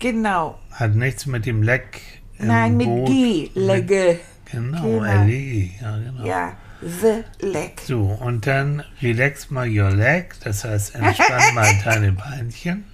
genau. 0.00 0.58
hat 0.72 0.94
nichts 0.96 1.26
mit 1.26 1.46
dem 1.46 1.62
Leck 1.62 2.00
im 2.38 2.48
Nein, 2.48 2.76
mit 2.76 2.86
Boot- 2.86 3.06
G. 3.08 3.50
Legge. 3.54 4.18
Genau, 4.50 4.82
Genau. 4.82 5.04
L-E, 5.04 5.70
ja, 5.80 5.96
genau. 5.98 6.24
Ja, 6.26 6.52
the 6.82 7.24
Leck. 7.46 7.82
So, 7.86 8.02
und 8.20 8.46
dann 8.46 8.82
relax 9.02 9.50
mal 9.50 9.68
your 9.68 9.90
leg, 9.90 10.34
das 10.44 10.64
heißt, 10.64 10.94
entspann 10.96 11.54
mal 11.54 11.72
deine 11.84 12.12
Beinchen. 12.12 12.84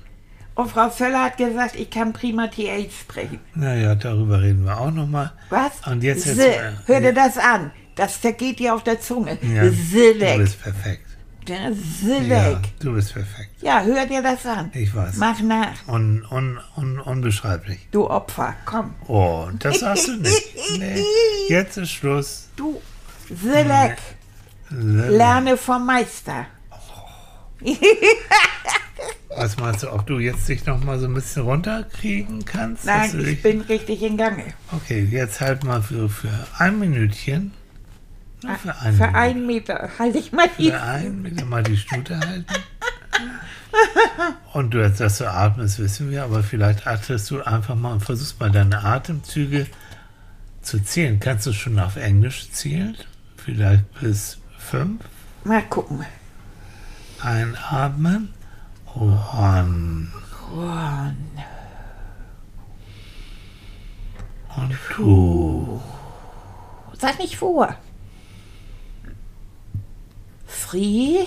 Und 0.55 0.71
Frau 0.71 0.91
Völler 0.91 1.25
hat 1.25 1.37
gesagt, 1.39 1.77
ich 1.77 1.89
kann 1.91 2.13
prima 2.13 2.47
TH 2.49 2.91
sprechen. 3.01 3.41
Naja, 3.55 3.95
darüber 3.95 4.43
reden 4.43 4.65
wir 4.65 4.79
auch 4.79 4.91
nochmal. 4.91 5.33
Was? 5.51 5.73
Und 5.87 6.03
jetzt 6.03 6.27
jetzt 6.27 6.37
mal- 6.39 6.79
Hör 6.87 7.01
dir 7.01 7.15
das 7.15 7.39
an. 7.39 7.71
Das 7.95 8.21
zergeht 8.21 8.59
dir 8.59 8.75
auf 8.75 8.83
der 8.83 9.01
Zunge. 9.01 9.39
Ja, 9.43 9.69
The 9.71 10.15
du 10.19 10.37
bist 10.39 10.63
perfekt. 10.63 11.07
Ja, 11.49 11.57
the 11.73 12.29
Ja, 12.29 12.61
du 12.81 12.93
bist 12.95 13.13
perfekt. 13.15 13.51
Ja, 13.63 13.83
hör 13.83 14.07
dir 14.07 14.23
das 14.23 14.47
an. 14.47 14.71
Ich 14.75 14.95
weiß. 14.95 15.17
Mach 15.17 15.41
nach, 15.41 15.73
Un, 15.89 16.25
un, 16.31 16.59
un, 16.77 17.01
unbeschreiblich. 17.01 17.89
du 17.91 18.09
Opfer. 18.09 18.55
Komm. 18.65 18.95
Oh, 19.09 19.49
das 19.59 19.81
sagst 19.81 20.07
du 20.09 20.17
nicht. 20.17 20.55
Nee, 20.79 21.03
jetzt 21.49 21.77
ist 21.79 21.91
Schluss. 21.91 22.49
Du, 22.57 22.81
the 23.29 23.49
Leck. 23.67 23.97
Lerne 24.71 25.57
vom 25.57 25.85
Meister. 25.85 26.47
Was 29.35 29.57
meinst 29.57 29.83
du, 29.83 29.91
ob 29.93 30.07
du 30.07 30.19
jetzt 30.19 30.49
dich 30.49 30.67
noch 30.67 30.83
mal 30.85 30.99
so 30.99 31.07
ein 31.07 31.15
bisschen 31.15 31.43
runterkriegen 31.43 32.45
kannst? 32.45 32.85
Nein, 32.85 33.11
ich 33.19 33.25
dich- 33.25 33.43
bin 33.43 33.61
richtig 33.63 34.03
in 34.03 34.17
Gange. 34.17 34.45
Okay, 34.73 35.09
jetzt 35.11 35.41
halt 35.41 35.65
mal 35.65 35.83
für, 35.83 36.09
für 36.09 36.29
ein 36.59 36.79
Minütchen. 36.79 37.53
Nur 38.43 38.57
für 38.57 38.77
ein 38.77 38.95
Für 38.97 39.15
einen 39.15 39.47
Meter 39.47 39.89
halte 39.99 40.19
ich 40.19 40.33
mal 40.33 40.49
die. 40.59 40.71
Für 40.71 40.83
ein 40.83 41.23
Meter 41.23 41.45
mal 41.47 41.63
die 41.63 41.77
Stute 41.77 42.19
halten. 42.19 42.45
Und 44.53 44.75
du 44.75 44.83
jetzt, 44.83 45.01
dass 45.01 45.19
du 45.19 45.31
atmest, 45.31 45.79
wissen 45.79 46.11
wir, 46.11 46.25
aber 46.25 46.43
vielleicht 46.43 46.87
achtest 46.87 47.31
du 47.31 47.41
einfach 47.43 47.75
mal 47.75 47.93
und 47.93 48.01
versuchst 48.01 48.39
mal 48.39 48.51
deine 48.51 48.85
Atemzüge 48.85 49.67
zu 50.61 50.79
zählen. 50.85 51.19
Kannst 51.21 51.47
du 51.47 51.53
schon 51.53 51.79
auf 51.79 51.97
Englisch 51.97 52.51
zählen? 52.51 52.97
vielleicht 53.45 53.83
bis 54.01 54.39
fünf. 54.59 55.01
Mal 55.43 55.63
gucken. 55.63 56.05
Einatmen. 57.23 58.35
One. 58.95 60.09
One, 60.53 61.17
Und 64.55 64.77
two. 64.91 65.81
sag 66.99 67.19
nicht 67.19 67.37
vor. 67.37 67.75
Four. 70.47 71.27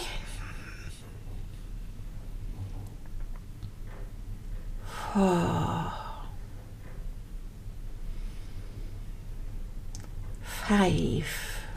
Five. 10.43 11.25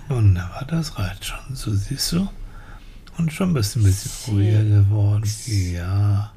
Wunderbar, 0.09 0.65
das 0.67 0.99
reicht 0.99 1.25
schon. 1.27 1.55
So 1.55 1.75
siehst 1.75 2.13
du. 2.13 2.29
Und 3.19 3.33
schon 3.33 3.53
bist 3.53 3.75
du 3.75 3.81
ein 3.81 3.85
bisschen 3.85 4.13
ruhiger 4.29 4.63
geworden. 4.63 5.31
Ja. 5.73 6.33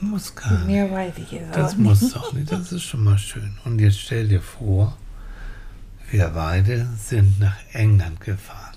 Muss 0.00 0.34
gar 0.34 0.52
nicht. 0.58 0.66
Mehr 0.66 0.90
weiß 0.90 1.14
ich 1.18 1.30
jetzt 1.30 1.56
Das 1.56 1.76
muss 1.76 2.12
doch 2.12 2.32
nicht. 2.32 2.50
Das 2.50 2.72
ist 2.72 2.82
schon 2.82 3.04
mal 3.04 3.16
schön. 3.16 3.56
Und 3.64 3.80
jetzt 3.80 4.00
stell 4.00 4.26
dir 4.26 4.42
vor, 4.42 4.98
wir 6.10 6.28
beide 6.28 6.88
sind 6.98 7.38
nach 7.38 7.56
England 7.72 8.20
gefahren. 8.20 8.76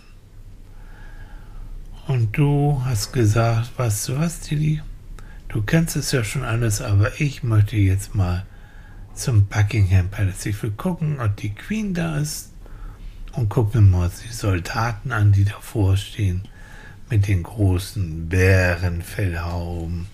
Und 2.08 2.38
du 2.38 2.82
hast 2.86 3.12
gesagt, 3.12 3.72
weißt 3.78 4.10
du 4.10 4.20
was, 4.20 4.41
Tilly? 4.41 4.82
Du 5.48 5.63
kennst 5.63 5.96
es 5.96 6.12
ja 6.12 6.24
schon 6.24 6.44
alles, 6.44 6.82
aber 6.82 7.20
ich 7.20 7.41
möchte 7.41 7.78
jetzt 7.78 8.13
mal 8.13 8.46
zum 9.15 9.48
Buckingham 9.48 10.10
Palace. 10.10 10.46
Ich 10.46 10.62
will 10.62 10.72
gucken, 10.72 11.20
ob 11.20 11.36
die 11.38 11.56
Queen 11.56 11.96
da 11.96 12.18
ist. 12.18 12.52
Und 13.36 13.50
guck 13.50 13.76
mir 13.76 13.82
mal 13.82 14.10
die 14.24 14.34
Soldaten 14.34 15.12
an, 15.12 15.32
die 15.32 15.43
davor 15.43 15.98
stehen. 15.98 16.43
Mit 17.10 17.28
den 17.28 17.43
großen 17.43 18.30
Bärenfellhauben. 18.30 20.08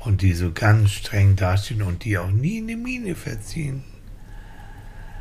Und 0.00 0.22
die 0.22 0.34
so 0.34 0.52
ganz 0.52 0.92
streng 0.92 1.34
dastehen 1.34 1.82
und 1.82 2.04
die 2.04 2.16
auch 2.18 2.30
nie 2.30 2.58
eine 2.58 2.76
Miene 2.76 3.16
verziehen. 3.16 3.82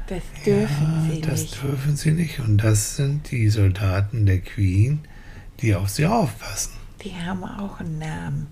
Das 0.08 0.22
dürfen 0.46 1.10
sie 1.10 1.22
das 1.22 1.42
nicht. 1.42 1.64
dürfen 1.64 1.96
sie 1.96 2.12
nicht. 2.12 2.40
Und 2.40 2.58
das 2.58 2.96
sind 2.96 3.32
die 3.32 3.50
Soldaten 3.50 4.28
der 4.28 4.42
Queen, 4.42 5.00
die 5.62 5.74
auf 5.74 5.90
sie 5.90 6.06
aufpassen. 6.06 6.74
Die 7.04 7.16
haben 7.16 7.44
auch 7.44 7.80
einen 7.80 7.98
Namen. 7.98 8.48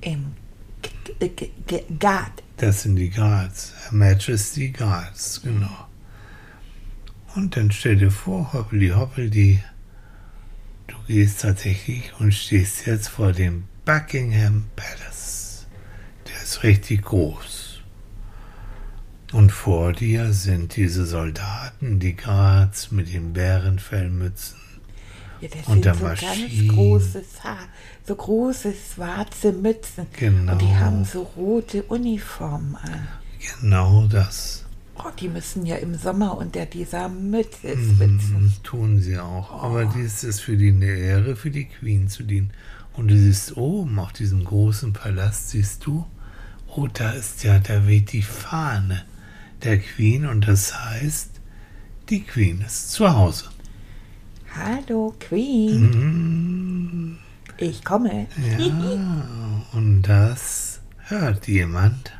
Im 0.00 0.32
Guard. 1.98 2.42
Das 2.56 2.82
sind 2.82 2.96
die 2.96 3.10
Guards. 3.10 3.72
Her 3.82 3.92
Majesty 3.92 4.70
Guards, 4.70 5.42
genau. 5.42 5.88
Und 7.34 7.56
dann 7.56 7.70
stell 7.70 7.96
dir 7.96 8.10
vor, 8.10 8.52
hoppeli 8.52 8.90
hoppeli, 8.90 9.62
du 10.86 10.94
gehst 11.06 11.40
tatsächlich 11.42 12.12
und 12.18 12.32
stehst 12.32 12.86
jetzt 12.86 13.08
vor 13.08 13.32
dem 13.32 13.64
Buckingham 13.84 14.66
Palace. 14.76 15.66
Der 16.28 16.42
ist 16.42 16.62
richtig 16.62 17.02
groß. 17.02 17.80
Und 19.32 19.50
vor 19.50 19.94
dir 19.94 20.32
sind 20.34 20.76
diese 20.76 21.06
Soldaten, 21.06 21.98
die 21.98 22.14
Guards 22.14 22.90
mit 22.92 23.12
den 23.12 23.32
Bärenfellmützen. 23.32 24.58
Ja, 25.40 25.48
das 25.48 25.66
Und 25.66 25.72
sind 25.72 25.84
der 25.86 25.94
so 25.94 26.04
Maschinen. 26.04 26.68
ganz 26.68 26.76
große, 26.76 27.22
Haar, 27.42 27.58
so 28.06 28.14
große 28.14 28.74
schwarze 28.94 29.52
Mützen. 29.52 30.06
Genau. 30.18 30.52
Und 30.52 30.60
die 30.60 30.76
haben 30.76 31.04
so 31.06 31.22
rote 31.22 31.82
Uniformen 31.84 32.76
an. 32.76 33.08
Genau 33.60 34.06
das. 34.06 34.61
Oh, 35.04 35.10
die 35.18 35.28
müssen 35.28 35.66
ja 35.66 35.76
im 35.76 35.94
Sommer 35.96 36.36
unter 36.38 36.64
dieser 36.66 37.08
Mütze 37.08 37.76
schwitzen. 37.76 38.42
Mhm, 38.44 38.52
tun 38.62 39.00
sie 39.00 39.18
auch. 39.18 39.62
Aber 39.62 39.84
dies 39.86 40.22
ist 40.22 40.40
für 40.40 40.56
die 40.56 40.68
eine 40.70 40.86
Ehre, 40.86 41.34
für 41.36 41.50
die 41.50 41.64
Queen 41.64 42.08
zu 42.08 42.22
dienen. 42.22 42.52
Und 42.94 43.08
du 43.08 43.16
siehst 43.16 43.56
oben 43.56 43.98
auf 43.98 44.12
diesem 44.12 44.44
großen 44.44 44.92
Palast, 44.92 45.50
siehst 45.50 45.86
du, 45.86 46.04
oh, 46.68 46.86
da 46.92 47.12
ist 47.12 47.42
ja, 47.42 47.58
da 47.58 47.86
weht 47.86 48.12
die 48.12 48.22
Fahne 48.22 49.02
der 49.62 49.78
Queen 49.78 50.26
und 50.26 50.46
das 50.46 50.78
heißt, 50.84 51.30
die 52.08 52.22
Queen 52.22 52.60
ist 52.60 52.92
zu 52.92 53.10
Hause. 53.12 53.46
Hallo, 54.54 55.14
Queen. 55.18 55.90
Mhm, 55.90 57.18
Ich 57.58 57.84
komme. 57.84 58.26
ja, 58.58 59.66
und 59.72 60.02
das 60.02 60.80
hört 60.98 61.48
jemand. 61.48 62.12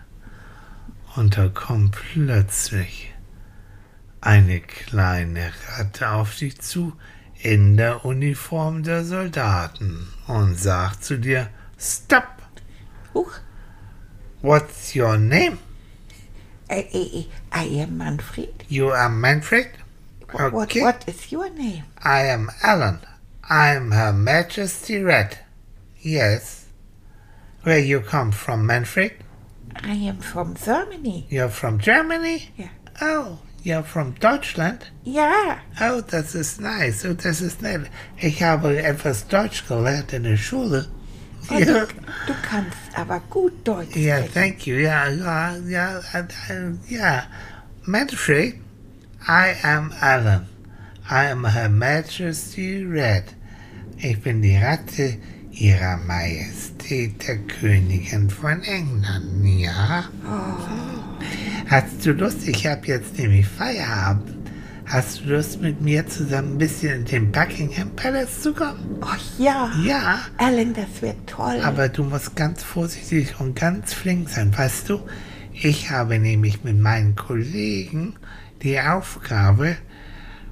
Und 1.17 1.37
da 1.37 1.49
kommt 1.49 1.93
plötzlich 2.13 3.13
eine 4.21 4.61
kleine 4.61 5.53
Ratte 5.77 6.11
auf 6.11 6.37
dich 6.37 6.61
zu 6.61 6.93
in 7.41 7.77
der 7.77 8.05
Uniform 8.05 8.83
der 8.83 9.05
Soldaten 9.05 10.09
und 10.27 10.59
sagt 10.59 11.05
zu 11.05 11.19
dir, 11.19 11.49
Stop! 11.79 12.25
Huch, 13.15 13.33
What's 14.43 14.95
your 14.97 15.17
name? 15.19 15.59
äh, 16.69 16.81
äh, 16.81 17.27
I 17.55 17.83
am 17.83 17.99
Manfred. 17.99 18.65
You 18.69 18.91
are 18.91 19.09
Manfred? 19.11 19.69
What, 20.33 20.53
Okay. 20.55 20.81
what 20.81 21.07
is 21.07 21.31
your 21.31 21.51
name? 21.51 21.85
I 22.03 22.31
am 22.31 22.51
Alan. 22.63 23.01
I'm 23.49 23.93
Her 23.93 24.13
Majesty 24.13 25.03
Red. 25.03 25.37
Yes. 26.01 26.65
Where 27.65 27.79
you 27.79 28.01
come 28.01 28.33
from, 28.33 28.65
Manfred? 28.67 29.13
I 29.85 30.09
am 30.09 30.19
from 30.21 30.55
Germany. 30.55 31.27
You're 31.31 31.49
from 31.51 31.79
Germany? 31.79 32.49
Ja. 32.57 32.67
Oh, 33.01 33.39
you're 33.65 33.83
from 33.83 34.15
Deutschland? 34.21 34.93
Ja, 35.05 35.59
Oh, 35.81 36.01
das 36.03 36.35
ist 36.35 36.61
nice. 36.61 37.05
Oh, 37.05 37.15
das 37.15 37.41
ist 37.41 37.63
nett. 37.63 37.91
Ich 38.19 38.43
habe 38.43 38.81
etwas 38.83 39.27
Deutsch 39.29 39.67
gelernt 39.67 40.13
in 40.13 40.23
der 40.25 40.37
Schule. 40.37 40.87
oh, 41.51 41.55
Ja, 41.59 41.65
du, 41.65 41.87
du 42.27 42.35
kannst 42.43 42.77
aber 42.95 43.21
gut 43.31 43.67
Deutsch 43.67 43.97
ja 43.97 44.19
sprechen. 44.19 44.35
thank 44.35 44.67
you. 44.67 44.77
Ja, 44.77 45.09
ja, 45.09 45.57
ja, 45.69 45.99
äh, 46.13 46.25
äh, 46.53 46.73
ja. 46.89 47.25
Manfred, 47.85 48.55
I 49.27 49.55
am 49.65 49.93
Alan. 50.01 50.47
I 51.11 51.31
am 51.33 51.45
Her 51.45 51.69
Majesty 51.69 52.85
Red. 52.85 53.25
Ich 53.99 54.21
bin 54.23 54.41
die 54.43 54.57
Ratte 54.57 55.19
Ihrer 55.53 55.99
Majestät 55.99 57.27
der 57.29 57.39
Königin 57.39 58.31
von 58.31 58.63
England, 58.63 59.45
ja? 59.45 60.05
Hast 61.69 62.05
du 62.05 62.13
Lust? 62.13 62.49
Ich 62.49 62.67
habe 62.67 62.87
jetzt 62.87 63.19
nämlich 63.19 63.47
Feierabend. 63.47 64.37
Hast 64.87 65.21
du 65.21 65.35
Lust, 65.35 65.61
mit 65.61 65.81
mir 65.81 66.07
zusammen 66.07 66.55
ein 66.55 66.59
bisschen 66.59 67.01
in 67.01 67.05
den 67.05 67.33
Buckingham 67.33 67.91
Palace 67.97 68.41
zu 68.43 68.53
kommen? 68.53 68.99
Oh 69.03 69.07
ja, 69.43 69.71
Ja, 69.85 70.21
Alan, 70.39 70.75
das 70.75 71.01
wird 71.01 71.27
toll. 71.27 71.61
aber 71.63 71.89
du 71.89 72.05
musst 72.05 72.35
ganz 72.35 72.63
vorsichtig 72.63 73.39
und 73.39 73.55
ganz 73.55 73.93
flink 73.95 74.29
sein, 74.29 74.57
weißt 74.57 74.89
du? 74.89 75.01
Ich 75.53 75.91
habe 75.91 76.19
nämlich 76.19 76.65
mit 76.65 76.79
meinen 76.79 77.15
Kollegen 77.15 78.17
die 78.63 78.81
Aufgabe, 78.81 79.77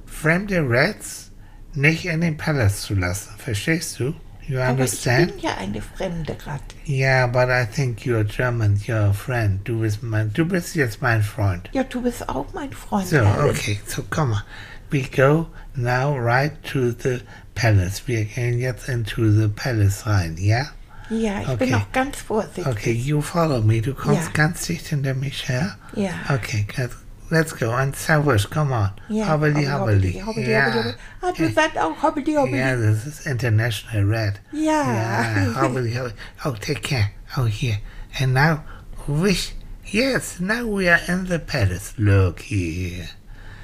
fremde 0.05 0.63
Rats 0.67 1.31
nicht 1.73 2.05
in 2.05 2.21
den 2.21 2.37
Palace 2.37 2.81
zu 2.81 2.95
lassen. 2.95 3.31
Verstehst 3.37 3.99
du? 3.99 4.13
You 4.47 4.59
aber 4.59 4.83
ich 4.83 4.91
understand? 4.91 5.35
bin 5.35 5.39
ja 5.39 5.57
eine 5.57 5.81
fremde 5.81 6.33
Ratte. 6.45 6.75
Yeah, 6.87 7.27
but 7.27 7.49
I 7.49 7.65
think 7.65 7.99
you're 8.05 8.23
German, 8.23 8.75
you're 8.85 9.09
a 9.09 9.13
friend. 9.13 9.65
Du 9.67 9.79
bist 9.81 10.01
mein, 10.03 10.33
du 10.33 10.45
bist 10.45 10.75
jetzt 10.75 11.01
mein 11.01 11.21
Freund. 11.23 11.69
Ja, 11.73 11.83
du 11.83 12.01
bist 12.01 12.27
auch 12.27 12.47
mein 12.53 12.71
Freund, 12.73 13.07
So, 13.07 13.17
Alan. 13.19 13.49
okay, 13.49 13.79
so 13.85 14.03
come 14.09 14.33
on. 14.33 14.41
We 14.89 15.03
go 15.03 15.47
now 15.75 16.13
right 16.17 16.51
to 16.71 16.91
the 16.91 17.21
palace. 17.55 18.01
Wir 18.07 18.25
gehen 18.25 18.59
jetzt 18.59 18.89
into 18.89 19.29
the 19.31 19.47
palace 19.47 20.05
rein, 20.05 20.35
ja? 20.37 20.65
Ja, 21.09 21.41
ich 21.41 21.47
Okay. 21.47 21.65
bin 21.65 21.75
auch 21.75 21.91
ganz 21.93 22.17
vorsichtig. 22.17 22.65
Okay, 22.67 22.91
you 22.91 23.21
follow 23.21 23.61
me. 23.61 23.81
Du 23.81 23.93
kommst 23.93 24.27
Ja. 24.27 24.31
ganz 24.33 24.65
dicht 24.65 24.87
hinter 24.87 25.13
mich 25.13 25.47
her. 25.47 25.77
Ja. 25.95 26.09
Okay, 26.29 26.65
good. 26.75 26.89
Let's 27.31 27.53
go. 27.53 27.71
And 27.71 27.95
Servus, 27.95 28.45
come 28.45 28.73
on. 28.73 28.91
Ja, 29.09 29.23
hobbly, 29.25 29.63
hobbly. 29.63 30.19
hobbly, 30.19 30.19
hobbly, 30.19 30.43
hobbly. 30.53 30.93
Ah, 31.23 31.31
du 31.31 31.49
sagst 31.49 31.77
hobbly, 31.77 32.33
hobbly. 32.33 32.57
Yeah, 32.57 32.75
this 32.75 33.05
is 33.07 33.25
international 33.25 34.03
red. 34.03 34.39
Ja. 34.51 34.83
Yeah, 34.83 35.53
hobbly, 35.53 35.93
hobbly. 35.95 36.13
Oh, 36.43 36.55
take 36.59 36.83
care. 36.83 37.13
Oh, 37.37 37.45
here. 37.45 37.79
And 38.19 38.33
now, 38.33 38.65
wish. 39.07 39.53
Yes, 39.85 40.39
now 40.41 40.67
we 40.67 40.89
are 40.89 40.99
in 41.07 41.25
the 41.25 41.39
palace. 41.39 41.93
Look 41.97 42.41
here. 42.41 43.07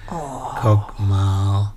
Oh, 0.10 0.58
Guck 0.64 0.98
mal. 1.00 1.76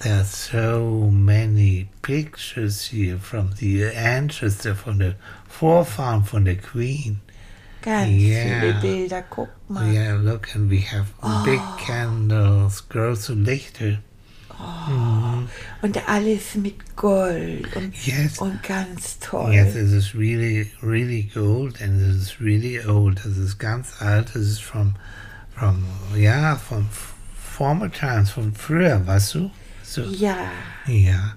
There's 0.00 0.28
so 0.28 1.08
many 1.12 1.88
pictures 2.02 2.88
here 2.88 3.18
from 3.18 3.52
the 3.58 3.84
ancestor, 3.86 4.74
from 4.74 4.98
the 4.98 5.14
Vorfahren 5.48 6.26
from 6.26 6.44
the 6.44 6.56
Queen. 6.56 7.20
Ganz 7.88 8.10
Ja. 8.12 8.40
viele 8.60 8.74
Bilder, 8.80 9.22
guck 9.30 9.48
mal. 9.68 9.90
Yeah, 9.92 10.16
look, 10.16 10.54
and 10.54 10.70
we 10.70 10.80
have 10.80 11.06
big 11.44 11.60
candles, 11.86 12.86
große 12.88 13.34
Lichter. 13.34 13.98
Und 15.82 16.08
alles 16.08 16.54
mit 16.56 16.96
Gold 16.96 17.74
und, 17.76 17.94
Yes. 18.06 18.38
und 18.38 18.60
ganz 18.62 19.18
toll. 19.20 19.52
Yes, 19.54 19.72
this 19.74 19.92
is 19.92 20.14
really, 20.14 20.70
really 20.82 21.30
gold, 21.32 21.80
and 21.80 21.98
this 22.00 22.16
is 22.16 22.40
really 22.40 22.80
old. 22.84 23.18
Das 23.24 23.36
ist 23.36 23.58
ganz 23.58 24.00
alt. 24.00 24.30
Das 24.34 24.42
ist 24.42 24.62
from, 24.62 24.94
from, 25.54 25.84
yeah, 26.16 26.56
from 26.56 26.88
former 27.56 27.88
times 27.90 28.30
from 28.30 28.52
früher, 28.52 29.06
weißt 29.06 29.34
du? 29.34 29.50
So, 29.84 30.02
Ja. 30.02 30.36
yeah. 30.88 31.34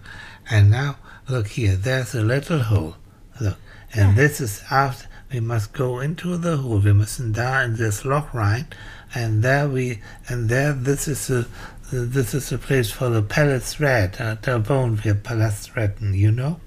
And 0.50 0.72
now, 0.72 0.96
look 1.28 1.48
here, 1.48 1.78
there's 1.78 2.16
a 2.16 2.22
little 2.22 2.70
hole. 2.70 2.96
Look, 3.40 3.56
and 3.94 4.16
this 4.18 4.40
is 4.42 4.64
after 4.70 5.06
we 5.32 5.40
must 5.40 5.74
go 5.74 6.00
into 6.00 6.38
the 6.38 6.58
hole. 6.58 6.80
We 6.80 6.92
müssen 6.92 7.34
da 7.34 7.62
in 7.62 7.76
this 7.78 8.04
Loch 8.06 8.34
right 8.34 8.66
and 9.14 9.44
there 9.44 9.68
we, 9.68 10.00
and 10.30 10.50
there, 10.50 10.74
this 10.74 11.08
is 11.08 11.30
a, 11.30 11.46
this 11.92 12.34
is 12.34 12.52
a 12.52 12.58
place 12.58 12.90
for 12.92 13.10
the 13.10 13.22
palace 13.22 13.80
rat. 13.80 14.20
Uh, 14.22 14.36
da 14.42 14.60
wohnen 14.60 15.04
wir 15.04 15.16
Palast 15.16 15.74
retten, 15.76 16.14
you 16.14 16.32
know? 16.32 16.60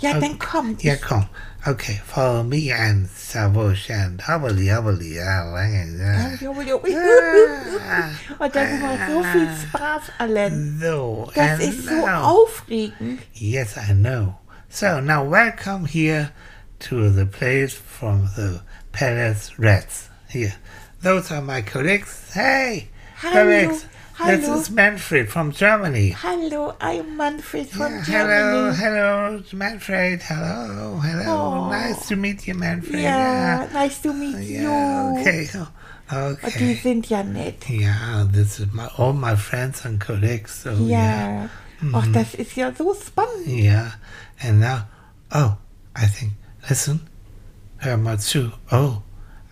Ja, 0.00 0.16
Okay. 0.16 0.36
dann. 0.38 0.84
Yeah, 0.84 0.96
come. 0.96 1.28
Okay, 1.66 2.00
follow 2.04 2.42
me 2.42 2.70
and 2.70 3.06
Savosh 3.08 3.88
and 3.88 4.20
Hubbly 4.20 4.66
Hubbly. 4.68 5.18
Und 8.38 8.54
das 8.54 8.82
war 8.82 8.98
so 9.08 9.22
viel 9.22 9.48
Spaß, 9.68 10.02
Alan. 10.18 10.78
So, 10.80 11.30
Das 11.34 11.60
ist 11.60 11.86
so 11.86 11.94
now, 12.06 12.22
aufregend. 12.22 13.20
yes, 13.34 13.76
I 13.78 13.92
know. 13.94 14.34
So 14.68 15.00
now 15.00 15.24
welcome 15.24 15.86
here 15.86 16.32
to 16.84 17.10
the 17.10 17.26
place 17.26 17.74
from 17.74 18.28
the 18.36 18.60
Palace 18.92 19.58
Rats. 19.58 20.08
Here, 20.28 20.54
those 21.02 21.30
are 21.32 21.40
my 21.40 21.62
colleagues. 21.62 22.32
Hey, 22.34 22.88
Hallo, 23.16 23.34
colleagues. 23.34 23.86
This 24.26 24.48
is 24.48 24.70
Manfred 24.70 25.28
from 25.30 25.50
Germany. 25.52 26.10
Hello, 26.10 26.76
I'm 26.80 27.16
Manfred 27.16 27.68
from 27.68 27.92
Yeah, 27.94 28.04
hello, 28.04 28.70
Germany. 28.72 28.76
hello, 28.76 29.42
Manfred. 29.52 30.22
Hello, 30.22 30.98
hello. 31.02 31.24
Oh. 31.26 31.70
Nice 31.70 32.08
to 32.08 32.16
meet 32.16 32.46
you, 32.46 32.54
Manfred. 32.54 33.00
Ja, 33.02 33.66
nice 33.72 33.98
to 34.02 34.12
meet 34.12 34.36
Yeah, 34.38 35.14
you. 35.14 35.20
okay. 35.20 35.48
Und 36.10 36.38
die 36.42 36.46
Okay. 36.46 36.74
sind 36.82 37.08
ja 37.08 37.22
nett. 37.22 37.68
Yeah, 37.68 38.24
this 38.30 38.60
is 38.60 38.66
my 38.72 38.88
all 38.98 39.14
my 39.14 39.34
friends 39.36 39.84
and 39.86 39.98
colleagues. 39.98 40.52
So 40.62 40.70
yeah. 40.74 41.48
Ja. 41.82 41.90
Ach, 41.94 42.06
das 42.12 42.34
ist 42.34 42.54
ja 42.56 42.72
so 42.76 42.94
spannend. 42.94 43.46
Yeah. 43.46 43.92
And 44.42 44.60
now 44.60 44.82
oh, 45.32 45.56
I 45.96 46.06
think 46.06 46.32
listen. 46.68 47.00
Hör 47.78 47.96
mal 47.96 48.18
zu. 48.18 48.52
Oh, 48.70 49.02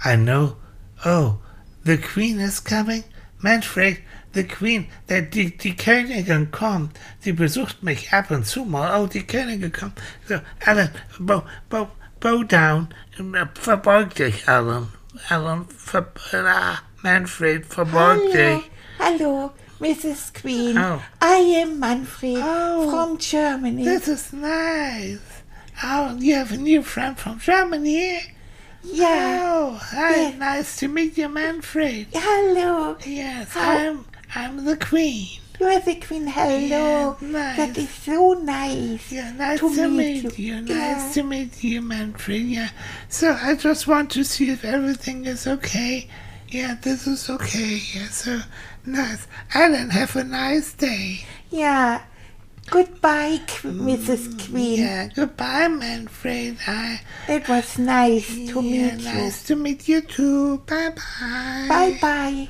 I 0.05 0.17
know. 0.17 0.57
Oh, 1.05 1.39
the 1.85 1.99
Queen 1.99 2.39
is 2.41 2.61
coming. 2.61 3.05
Manfred, 3.43 3.99
the 4.33 4.45
Queen, 4.45 4.87
der, 5.09 5.23
die, 5.23 5.57
die 5.57 5.75
Königin 5.77 6.51
kommt. 6.53 6.93
Sie 7.21 7.33
besucht 7.33 7.83
mich 7.83 8.13
ab 8.13 8.31
und 8.31 8.47
zu 8.47 8.65
mal. 8.65 9.01
Oh, 9.01 9.07
die 9.07 9.27
Königin 9.27 9.73
kommt. 9.73 10.01
So, 10.29 10.41
Alan, 10.65 10.91
bow, 11.19 11.43
bow, 11.69 11.89
bow 12.21 12.43
down. 12.45 12.89
Verbeug 13.55 14.15
dich, 14.15 14.49
Alan. 14.49 14.89
Alan, 15.29 15.67
ver, 15.69 16.07
ah, 16.33 16.79
Manfred, 17.03 17.67
verbeug 17.67 17.93
Hallo, 18.21 18.33
dich. 18.33 18.71
hallo, 18.99 19.51
Mrs. 19.81 20.33
Queen. 20.33 20.79
Oh. 20.79 21.01
I 21.21 21.63
am 21.63 21.81
Manfred 21.81 22.39
Oh. 22.41 22.89
from 22.89 23.19
Germany. 23.19 23.85
This 23.85 24.07
is 24.09 24.33
nice. 24.33 25.42
Oh, 25.83 26.17
you 26.19 26.35
have 26.35 26.53
a 26.53 26.57
new 26.57 26.83
friend 26.83 27.19
from 27.19 27.39
Germany. 27.41 28.21
Yeah. 28.85 29.41
Oh, 29.45 29.75
hi, 29.81 30.29
Yeah. 30.31 30.37
nice 30.37 30.77
to 30.79 30.89
meet 30.89 31.17
you, 31.19 31.29
Manfred. 31.29 32.09
Hello. 32.13 32.97
Yes, 33.07 33.49
How- 33.51 33.71
I'm 33.79 34.05
I'm 34.35 34.65
the 34.65 34.77
queen. 34.77 35.29
You 35.61 35.67
are 35.69 35.79
the 35.81 35.95
Queen. 35.97 36.27
Hello. 36.27 37.17
Yeah, 37.21 37.29
nice. 37.29 37.57
That 37.57 37.79
is 37.79 37.91
so 37.91 38.33
nice. 38.33 39.13
Yeah, 39.13 39.31
nice 39.33 39.61
To 39.61 39.73
to, 39.77 39.89
meet 39.89 40.25
meet, 40.25 40.39
you. 40.39 40.55
you. 40.57 40.65
Yeah. 40.65 40.95
Nice 40.95 41.15
to 41.15 41.23
meet 41.23 41.63
you, 41.63 41.81
Manfred. 41.83 42.43
Yeah. 42.43 42.71
So 43.09 43.39
I 43.41 43.55
just 43.55 43.87
want 43.87 44.11
to 44.13 44.25
see 44.25 44.51
if 44.51 44.65
everything 44.65 45.27
is 45.27 45.47
okay. 45.47 46.09
Yeah, 46.49 46.77
this 46.81 47.07
is 47.07 47.31
okay. 47.31 47.81
Yeah, 47.95 48.09
so 48.09 48.41
nice. 48.87 49.29
Alan, 49.55 49.91
have 49.91 50.17
a 50.17 50.25
nice 50.25 50.73
day. 50.73 51.25
Ja. 51.51 52.01
Goodbye, 52.71 53.41
Mrs. 53.63 54.49
Queen. 54.51 54.79
Mm, 54.79 54.83
Yeah, 54.83 55.09
goodbye, 55.15 55.69
Manfred. 55.69 56.57
I 56.67 57.01
It 57.29 57.49
was 57.49 57.79
nice 57.79 58.27
to 58.29 58.63
yeah, 58.63 58.95
meet 58.97 59.05
nice 59.05 59.43
to 59.45 59.57
meet 59.57 59.89
you 59.89 60.01
too. 60.01 60.59
Bye 60.67 60.91
bye. 60.95 61.63
you. 61.63 61.69
Bye 61.69 61.99
bye. 62.01 62.49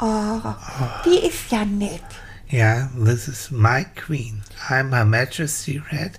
Oh, 0.00 1.02
die 1.04 1.26
ist 1.26 1.50
ja 1.52 1.64
nett. 1.64 2.02
Yeah, 2.48 2.88
this 2.96 3.28
is 3.28 3.50
my 3.50 3.84
queen. 3.96 4.42
I'm 4.70 4.92
Her 4.92 5.04
Majesty 5.04 5.80
Red, 5.92 6.18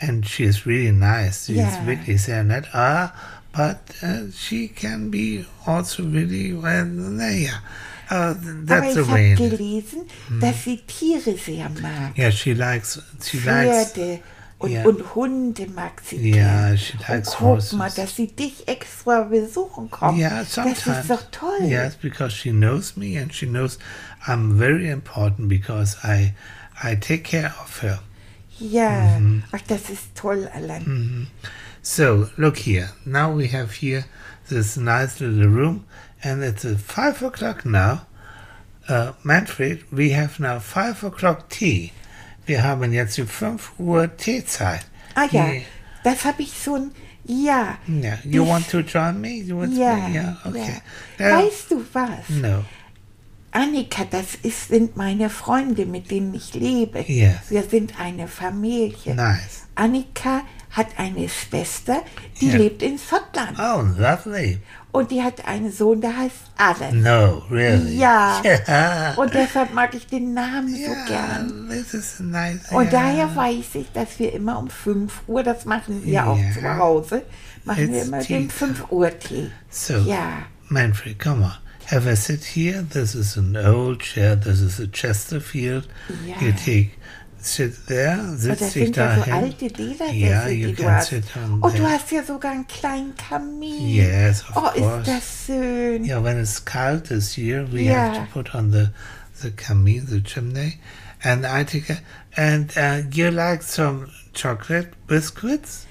and 0.00 0.24
she 0.26 0.44
is 0.44 0.64
really 0.66 0.92
nice. 0.92 1.46
She's 1.46 1.56
Yeah. 1.56 1.84
really 1.86 2.16
sehr 2.16 2.44
nett. 2.44 2.64
Ah, 2.72 3.12
but 3.52 3.80
uh, 4.02 4.30
she 4.32 4.68
can 4.68 5.10
be 5.10 5.44
also 5.66 6.02
really 6.04 6.52
well. 6.52 6.86
Yeah, 7.20 7.58
uh, 8.10 8.14
Aber 8.14 8.90
ich 8.90 8.96
habe 8.96 9.34
gelesen, 9.34 10.02
dass 10.40 10.64
sie 10.64 10.78
Tiere 10.86 11.36
sehr 11.36 11.68
mag. 11.80 12.16
Yeah, 12.16 12.30
she 12.30 12.52
likes. 12.54 13.00
She 13.22 13.38
likes. 13.38 13.92
Pferde 13.92 14.20
und, 14.58 14.70
Ja. 14.70 14.84
und 14.84 15.14
Hunde 15.14 15.66
mag 15.74 16.00
sie 16.04 16.16
Yeah, 16.32 16.68
gern. 16.68 16.78
she 16.78 16.92
Und 16.96 17.08
likes 17.08 17.30
guck 17.30 17.40
horses. 17.40 17.72
mal, 17.72 17.90
dass 17.90 18.16
sie 18.16 18.28
dich 18.28 18.66
extra 18.68 19.22
besuchen 19.24 19.90
kommt. 19.90 20.18
Yeah, 20.18 20.40
das 20.40 20.54
sometimes. 20.54 21.00
ist 21.00 21.10
doch 21.10 21.22
toll. 21.30 21.66
Yes, 21.66 21.96
because 21.96 22.34
she 22.34 22.50
knows 22.50 22.96
me 22.96 23.18
and 23.20 23.34
she 23.34 23.46
knows 23.46 23.78
I'm 24.26 24.56
very 24.56 24.88
important 24.90 25.48
because 25.48 25.96
I 26.04 26.34
I 26.82 26.96
take 26.96 27.22
care 27.24 27.52
of 27.62 27.82
her. 27.82 28.00
Ja, 28.58 29.18
Mhm. 29.18 29.42
ach, 29.52 29.62
das 29.68 29.90
ist 29.90 30.14
toll, 30.14 30.48
Alan. 30.54 31.26
So 31.82 32.28
look 32.36 32.56
here. 32.56 32.90
Now 33.04 33.36
we 33.36 33.48
have 33.52 33.72
here 33.80 34.04
this 34.48 34.76
nice 34.76 35.20
little 35.20 35.46
room, 35.48 35.84
and 36.24 36.42
it's 36.42 36.64
five 36.86 37.22
o'clock 37.22 37.64
now. 37.64 38.06
Uh, 38.88 39.12
Manfred, 39.22 39.84
we 39.90 40.10
have 40.10 40.38
now 40.40 40.58
five 40.60 41.02
o'clock 41.04 41.48
tea. 41.48 41.92
Wir 42.46 42.62
haben 42.62 42.92
jetzt 42.92 43.18
um 43.18 43.26
5 43.26 43.72
Uhr 43.78 44.08
Teezeit. 44.16 44.84
Ah 45.14 45.26
ja, 45.30 45.46
Yeah. 45.46 45.62
das 46.04 46.24
habe 46.24 46.42
ich 46.42 46.52
so 46.52 46.74
ein, 46.76 46.90
ja, 47.24 47.78
Yeah. 47.88 48.18
You 48.24 48.46
want 48.46 48.68
to 48.70 48.80
join 48.80 49.20
me? 49.20 49.36
You 49.40 49.56
want 49.60 49.72
ja, 49.74 49.94
to? 50.06 50.12
Yeah. 50.12 50.36
Okay. 50.44 50.82
ja. 51.18 51.38
Weißt 51.38 51.70
du 51.70 51.82
was? 51.94 52.28
no. 52.28 52.64
Annika, 53.52 54.04
das 54.10 54.34
ist, 54.42 54.68
sind 54.68 54.96
meine 54.96 55.30
Freunde, 55.30 55.86
mit 55.86 56.10
denen 56.10 56.34
ich 56.34 56.52
lebe. 56.54 57.04
Yes. 57.06 57.36
Wir 57.50 57.62
sind 57.62 57.98
eine 58.00 58.26
Familie. 58.26 59.14
Nice. 59.14 59.62
Annika 59.76 60.42
hat 60.70 60.88
eine 60.98 61.28
Schwester, 61.28 62.02
die 62.40 62.48
Ja. 62.50 62.56
lebt 62.56 62.82
in 62.82 62.98
Schottland. 62.98 63.56
Oh, 63.58 63.82
lovely. 63.96 64.58
Und 64.94 65.10
die 65.10 65.24
hat 65.24 65.44
einen 65.44 65.72
Sohn, 65.72 66.00
der 66.00 66.16
heißt 66.16 66.36
Alan. 66.56 67.02
No, 67.02 67.42
really. 67.50 67.96
Ja. 67.96 68.40
Yeah. 68.44 69.14
Und 69.16 69.34
deshalb 69.34 69.74
mag 69.74 69.92
ich 69.92 70.06
den 70.06 70.34
Namen 70.34 70.68
so 70.68 70.92
Yeah, 70.92 71.06
gern. 71.08 71.68
This 71.68 71.94
is 71.94 72.20
nice. 72.20 72.70
Und 72.70 72.92
yeah. 72.92 73.02
daher 73.02 73.34
weiß 73.34 73.74
ich, 73.74 73.90
dass 73.92 74.20
wir 74.20 74.32
immer 74.32 74.56
um 74.56 74.70
5 74.70 75.22
Uhr, 75.26 75.42
das 75.42 75.64
machen 75.64 76.04
wir 76.04 76.24
auch 76.24 76.38
zu 76.54 76.62
Hause, 76.62 77.22
machen 77.64 77.90
wir 77.90 77.98
It's 77.98 78.06
immer 78.06 78.20
tea 78.20 78.34
den 78.34 78.50
5 78.50 78.92
Uhr 78.92 79.18
Tee. 79.18 79.50
So, 79.68 79.94
Ja. 79.94 80.44
Manfred, 80.68 81.18
come 81.18 81.42
on. 81.42 81.54
Have 81.90 82.08
a 82.08 82.14
sit 82.14 82.44
here. 82.44 82.84
This 82.88 83.16
is 83.16 83.36
an 83.36 83.56
old 83.56 83.98
chair. 83.98 84.36
This 84.36 84.60
is 84.60 84.78
a 84.78 84.86
Chesterfield. 84.86 85.88
You 86.40 86.52
take, 86.52 86.92
sit 87.44 87.86
there, 87.86 88.18
sitz 88.36 88.58
das 88.60 88.72
dich 88.72 88.84
sind 88.84 88.96
ja 88.96 89.16
so 89.24 89.30
alte 89.30 89.66
Ledersessel, 89.66 90.14
Ja, 90.14 90.48
you 90.48 90.68
die 90.68 90.74
du 90.74 90.82
can 90.82 91.00
sit 91.02 91.24
on 91.36 91.60
du 91.60 91.68
there. 91.70 91.88
hast 91.90 92.10
ja 92.12 92.22
sogar 92.22 92.52
einen 92.52 92.66
kleinen 92.66 93.14
Kamin. 93.16 93.88
Yes, 93.88 94.42
of 94.50 94.56
Oh, 94.56 94.60
course. 94.60 94.78
ist 95.00 95.08
das 95.08 95.44
schön. 95.46 96.04
Yeah, 96.04 96.22
when 96.22 96.40
it's 96.40 96.64
cold 96.64 97.04
this 97.08 97.36
year, 97.36 97.66
we 97.72 97.82
Yeah. 97.82 98.14
have 98.14 98.26
to 98.26 98.32
put 98.32 98.54
on 98.54 98.70
the 98.72 98.90
the 99.42 99.50
kamin, 99.50 100.06
the 100.08 100.22
chimney, 100.22 100.78
and 101.22 101.44
I 101.44 101.64
take 101.64 101.90
a, 101.92 101.96
and 102.36 102.70
uh, 102.76 103.02
you 103.12 103.30
like 103.30 103.62
some 103.62 104.08
chocolate 104.32 104.88
biscuits, 105.06 105.86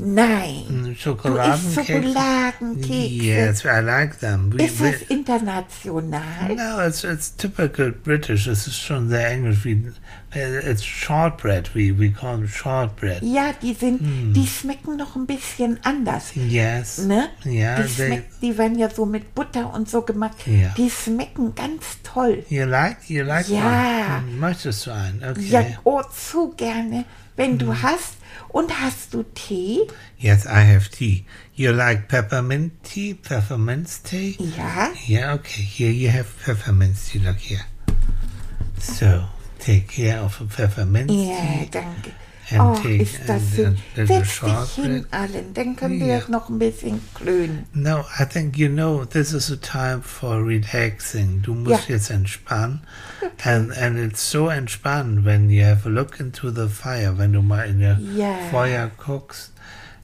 Nein. 0.00 0.64
Mm, 0.68 0.84
Du 0.84 0.90
isst 0.92 1.00
Schokoladenkekse? 1.02 1.84
Schokoladenkekse. 1.84 2.92
Yes, 3.24 3.64
I 3.64 3.80
like 3.80 4.20
them. 4.20 4.52
We, 4.52 4.64
Ist 4.66 4.80
das 4.80 5.02
international? 5.08 6.54
No, 6.54 6.80
it's 6.86 7.02
it's 7.02 7.34
typical 7.36 7.90
British. 7.90 8.46
Es 8.46 8.68
ist 8.68 8.78
schon 8.78 9.08
sehr 9.08 9.28
englisch. 9.28 9.64
Wie, 9.64 9.90
it's 10.34 10.82
shortbread. 10.82 11.70
We 11.74 11.90
we 11.98 12.10
call 12.10 12.42
it 12.42 12.50
shortbread. 12.50 13.22
Ja, 13.22 13.52
die 13.62 13.74
sind, 13.74 14.00
Hm. 14.00 14.32
die 14.34 14.46
schmecken 14.46 14.96
noch 14.96 15.16
ein 15.16 15.26
bisschen 15.26 15.78
anders. 15.84 16.32
Yes. 16.34 16.98
Ne? 16.98 17.30
Yeah, 17.46 17.82
die, 17.82 17.88
they, 17.94 18.06
schmeck, 18.06 18.24
die 18.42 18.58
werden 18.58 18.78
ja 18.78 18.90
so 18.90 19.06
mit 19.06 19.34
Butter 19.34 19.72
und 19.72 19.88
so 19.88 20.02
gemacht. 20.02 20.36
Ja. 20.46 20.74
Die 20.76 20.90
schmecken 20.90 21.54
ganz 21.54 21.98
toll. 22.02 22.44
you 22.50 22.64
like 22.66 22.98
you 23.08 23.24
like 23.24 23.48
Ja. 23.48 24.18
one? 24.26 24.32
Möchtest 24.38 24.86
du 24.86 24.90
einen? 24.92 25.22
Okay. 25.24 25.48
Ja, 25.48 25.64
oh, 25.84 26.02
zu 26.02 26.52
gerne. 26.56 27.04
Wenn 27.36 27.52
Hm. 27.52 27.58
du 27.58 27.82
hast. 27.82 28.14
Und 28.50 28.72
hast 28.80 29.12
du 29.12 29.24
Tee? 29.34 29.80
Yes, 30.18 30.46
I 30.46 30.64
have 30.74 30.88
tea. 30.90 31.24
You 31.54 31.70
like 31.70 32.08
peppermint 32.08 32.72
tea? 32.82 33.12
Peppermint 33.14 33.88
tea? 34.04 34.36
Ja. 34.56 34.88
Yeah. 35.06 35.34
Okay. 35.34 35.60
Here 35.62 35.90
you 35.90 36.10
have 36.10 36.26
peppermint 36.44 36.96
tea. 36.96 37.18
Look 37.18 37.36
here. 37.38 37.60
So 38.80 39.24
take 39.68 39.86
care 39.88 40.22
of 40.24 40.40
a 40.40 40.44
peppermint 40.44 41.10
Ja, 41.10 41.36
tea. 41.40 41.68
danke. 41.70 42.10
and 42.50 42.60
Oh, 42.62 42.74
take 42.76 43.02
ist 43.02 43.20
das 43.26 43.42
a- 43.42 43.56
schön. 43.56 43.66
a 43.96 44.00
little 44.00 44.24
Setz 44.24 44.40
dich 44.40 44.84
hin. 44.84 45.06
Allen, 45.10 45.52
dann 45.52 45.76
können 45.76 46.00
Ja. 46.00 46.06
wir 46.06 46.24
noch 46.30 46.48
ein 46.48 46.58
bisschen 46.58 46.98
klönen. 47.14 47.66
No, 47.74 48.06
I 48.18 48.24
think 48.24 48.56
you 48.56 48.68
know 48.70 49.04
this 49.04 49.34
is 49.34 49.50
a 49.52 49.56
time 49.56 50.00
for 50.02 50.42
relaxing. 50.46 51.42
Du 51.42 51.52
musst 51.54 51.88
Ja. 51.88 51.96
jetzt 51.96 52.08
entspannen. 52.10 52.80
And, 53.44 53.70
and 53.76 53.98
it's 53.98 54.30
so 54.30 54.48
entspannend 54.48 55.26
when 55.26 55.50
you 55.50 55.62
have 55.64 55.86
a 55.86 55.90
look 55.92 56.18
into 56.20 56.50
the 56.50 56.68
fire, 56.68 57.18
wenn 57.18 57.34
du 57.34 57.42
mal 57.42 57.68
in 57.68 57.80
der 57.80 57.98
Ja. 58.16 58.34
Feuer 58.50 58.90
guckst. 58.96 59.52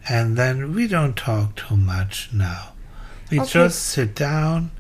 And 0.07 0.37
then 0.37 0.77
we 0.77 0.83
don't 0.83 1.15
talk 1.15 1.57
too 1.57 1.77
much 1.77 2.29
now. 2.31 2.73
We 3.31 3.41
Okay. 3.41 3.65
just 3.65 3.91
sit 3.93 4.21
down, 4.21 4.71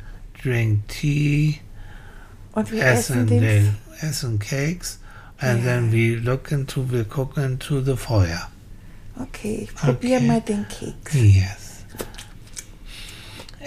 drink 0.42 0.86
tea, 0.88 1.60
Und 2.52 2.70
wir 2.70 2.84
essen 2.84 3.20
essen, 3.20 3.26
den... 3.26 3.40
den, 3.40 3.76
essen 4.00 4.38
cakes, 4.38 4.98
and 5.40 5.60
Ja. 5.60 5.64
then 5.64 5.90
we 5.92 6.16
look 6.16 6.50
into, 6.52 6.82
we 6.82 7.04
cook 7.04 7.36
into 7.36 7.80
the 7.80 7.96
fire. 7.96 8.48
Okay, 9.20 9.68
probiere 9.74 10.16
Okay. 10.18 10.26
mal 10.26 10.40
den 10.40 10.66
Keks. 10.68 11.14
Yes. 11.14 11.84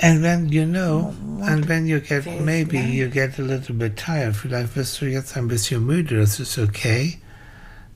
And 0.01 0.23
then 0.23 0.49
you 0.49 0.65
know, 0.65 1.15
Oh, 1.39 1.43
and 1.43 1.65
when 1.67 1.87
you 1.87 1.99
get, 1.99 2.25
maybe 2.41 2.77
lang. 2.77 2.91
you 2.91 3.07
get 3.09 3.39
a 3.39 3.41
little 3.41 3.73
bit 3.73 3.97
tired, 3.97 4.35
vielleicht 4.35 4.75
bist 4.75 4.99
du 5.01 5.05
jetzt 5.07 5.35
ein 5.35 5.47
bisschen 5.47 5.85
müde, 5.85 6.17
das 6.19 6.39
ist 6.39 6.57
okay. 6.59 7.17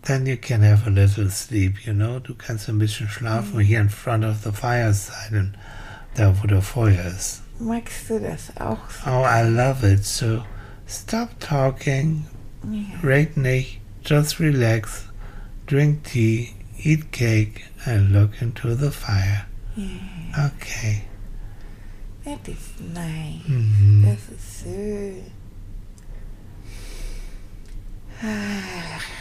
Then 0.04 0.26
you 0.26 0.36
can 0.38 0.64
have 0.64 0.88
a 0.88 0.90
little 0.90 1.30
sleep, 1.30 1.86
you 1.86 1.94
know. 1.94 2.18
Du 2.20 2.34
kannst 2.34 2.68
ein 2.70 2.80
bisschen 2.80 3.08
schlafen 3.08 3.58
Mhm. 3.58 3.60
hier 3.60 3.82
in 3.82 3.90
front 3.90 4.26
of 4.26 4.38
the 4.44 4.52
fireside, 4.52 5.52
da 6.16 6.34
wo 6.42 6.48
der 6.48 6.64
Feuer 6.64 7.06
ist. 7.06 7.42
Magst 7.60 8.10
du 8.10 8.20
das 8.20 8.50
auch? 8.60 8.80
so? 8.90 9.12
Oh, 9.12 9.24
I 9.24 9.44
love 9.48 9.84
it. 9.88 10.04
So 10.04 10.44
Stop 10.92 11.40
talking. 11.40 12.26
Yeah. 12.70 13.00
Right 13.02 13.36
now, 13.38 13.62
just 14.04 14.40
relax, 14.40 15.08
drink 15.66 16.04
tea, 16.04 16.54
eat 16.84 17.14
cake, 17.14 17.64
and 17.86 18.12
look 18.12 18.42
into 18.42 18.76
the 18.76 18.92
fire. 18.92 19.48
Yeah. 19.78 20.52
Okay. 20.54 21.06
That 22.26 22.48
is 22.50 22.74
nice. 22.82 23.42
Mm-hmm. 23.44 24.04
That's 24.04 24.44
so. 24.44 25.16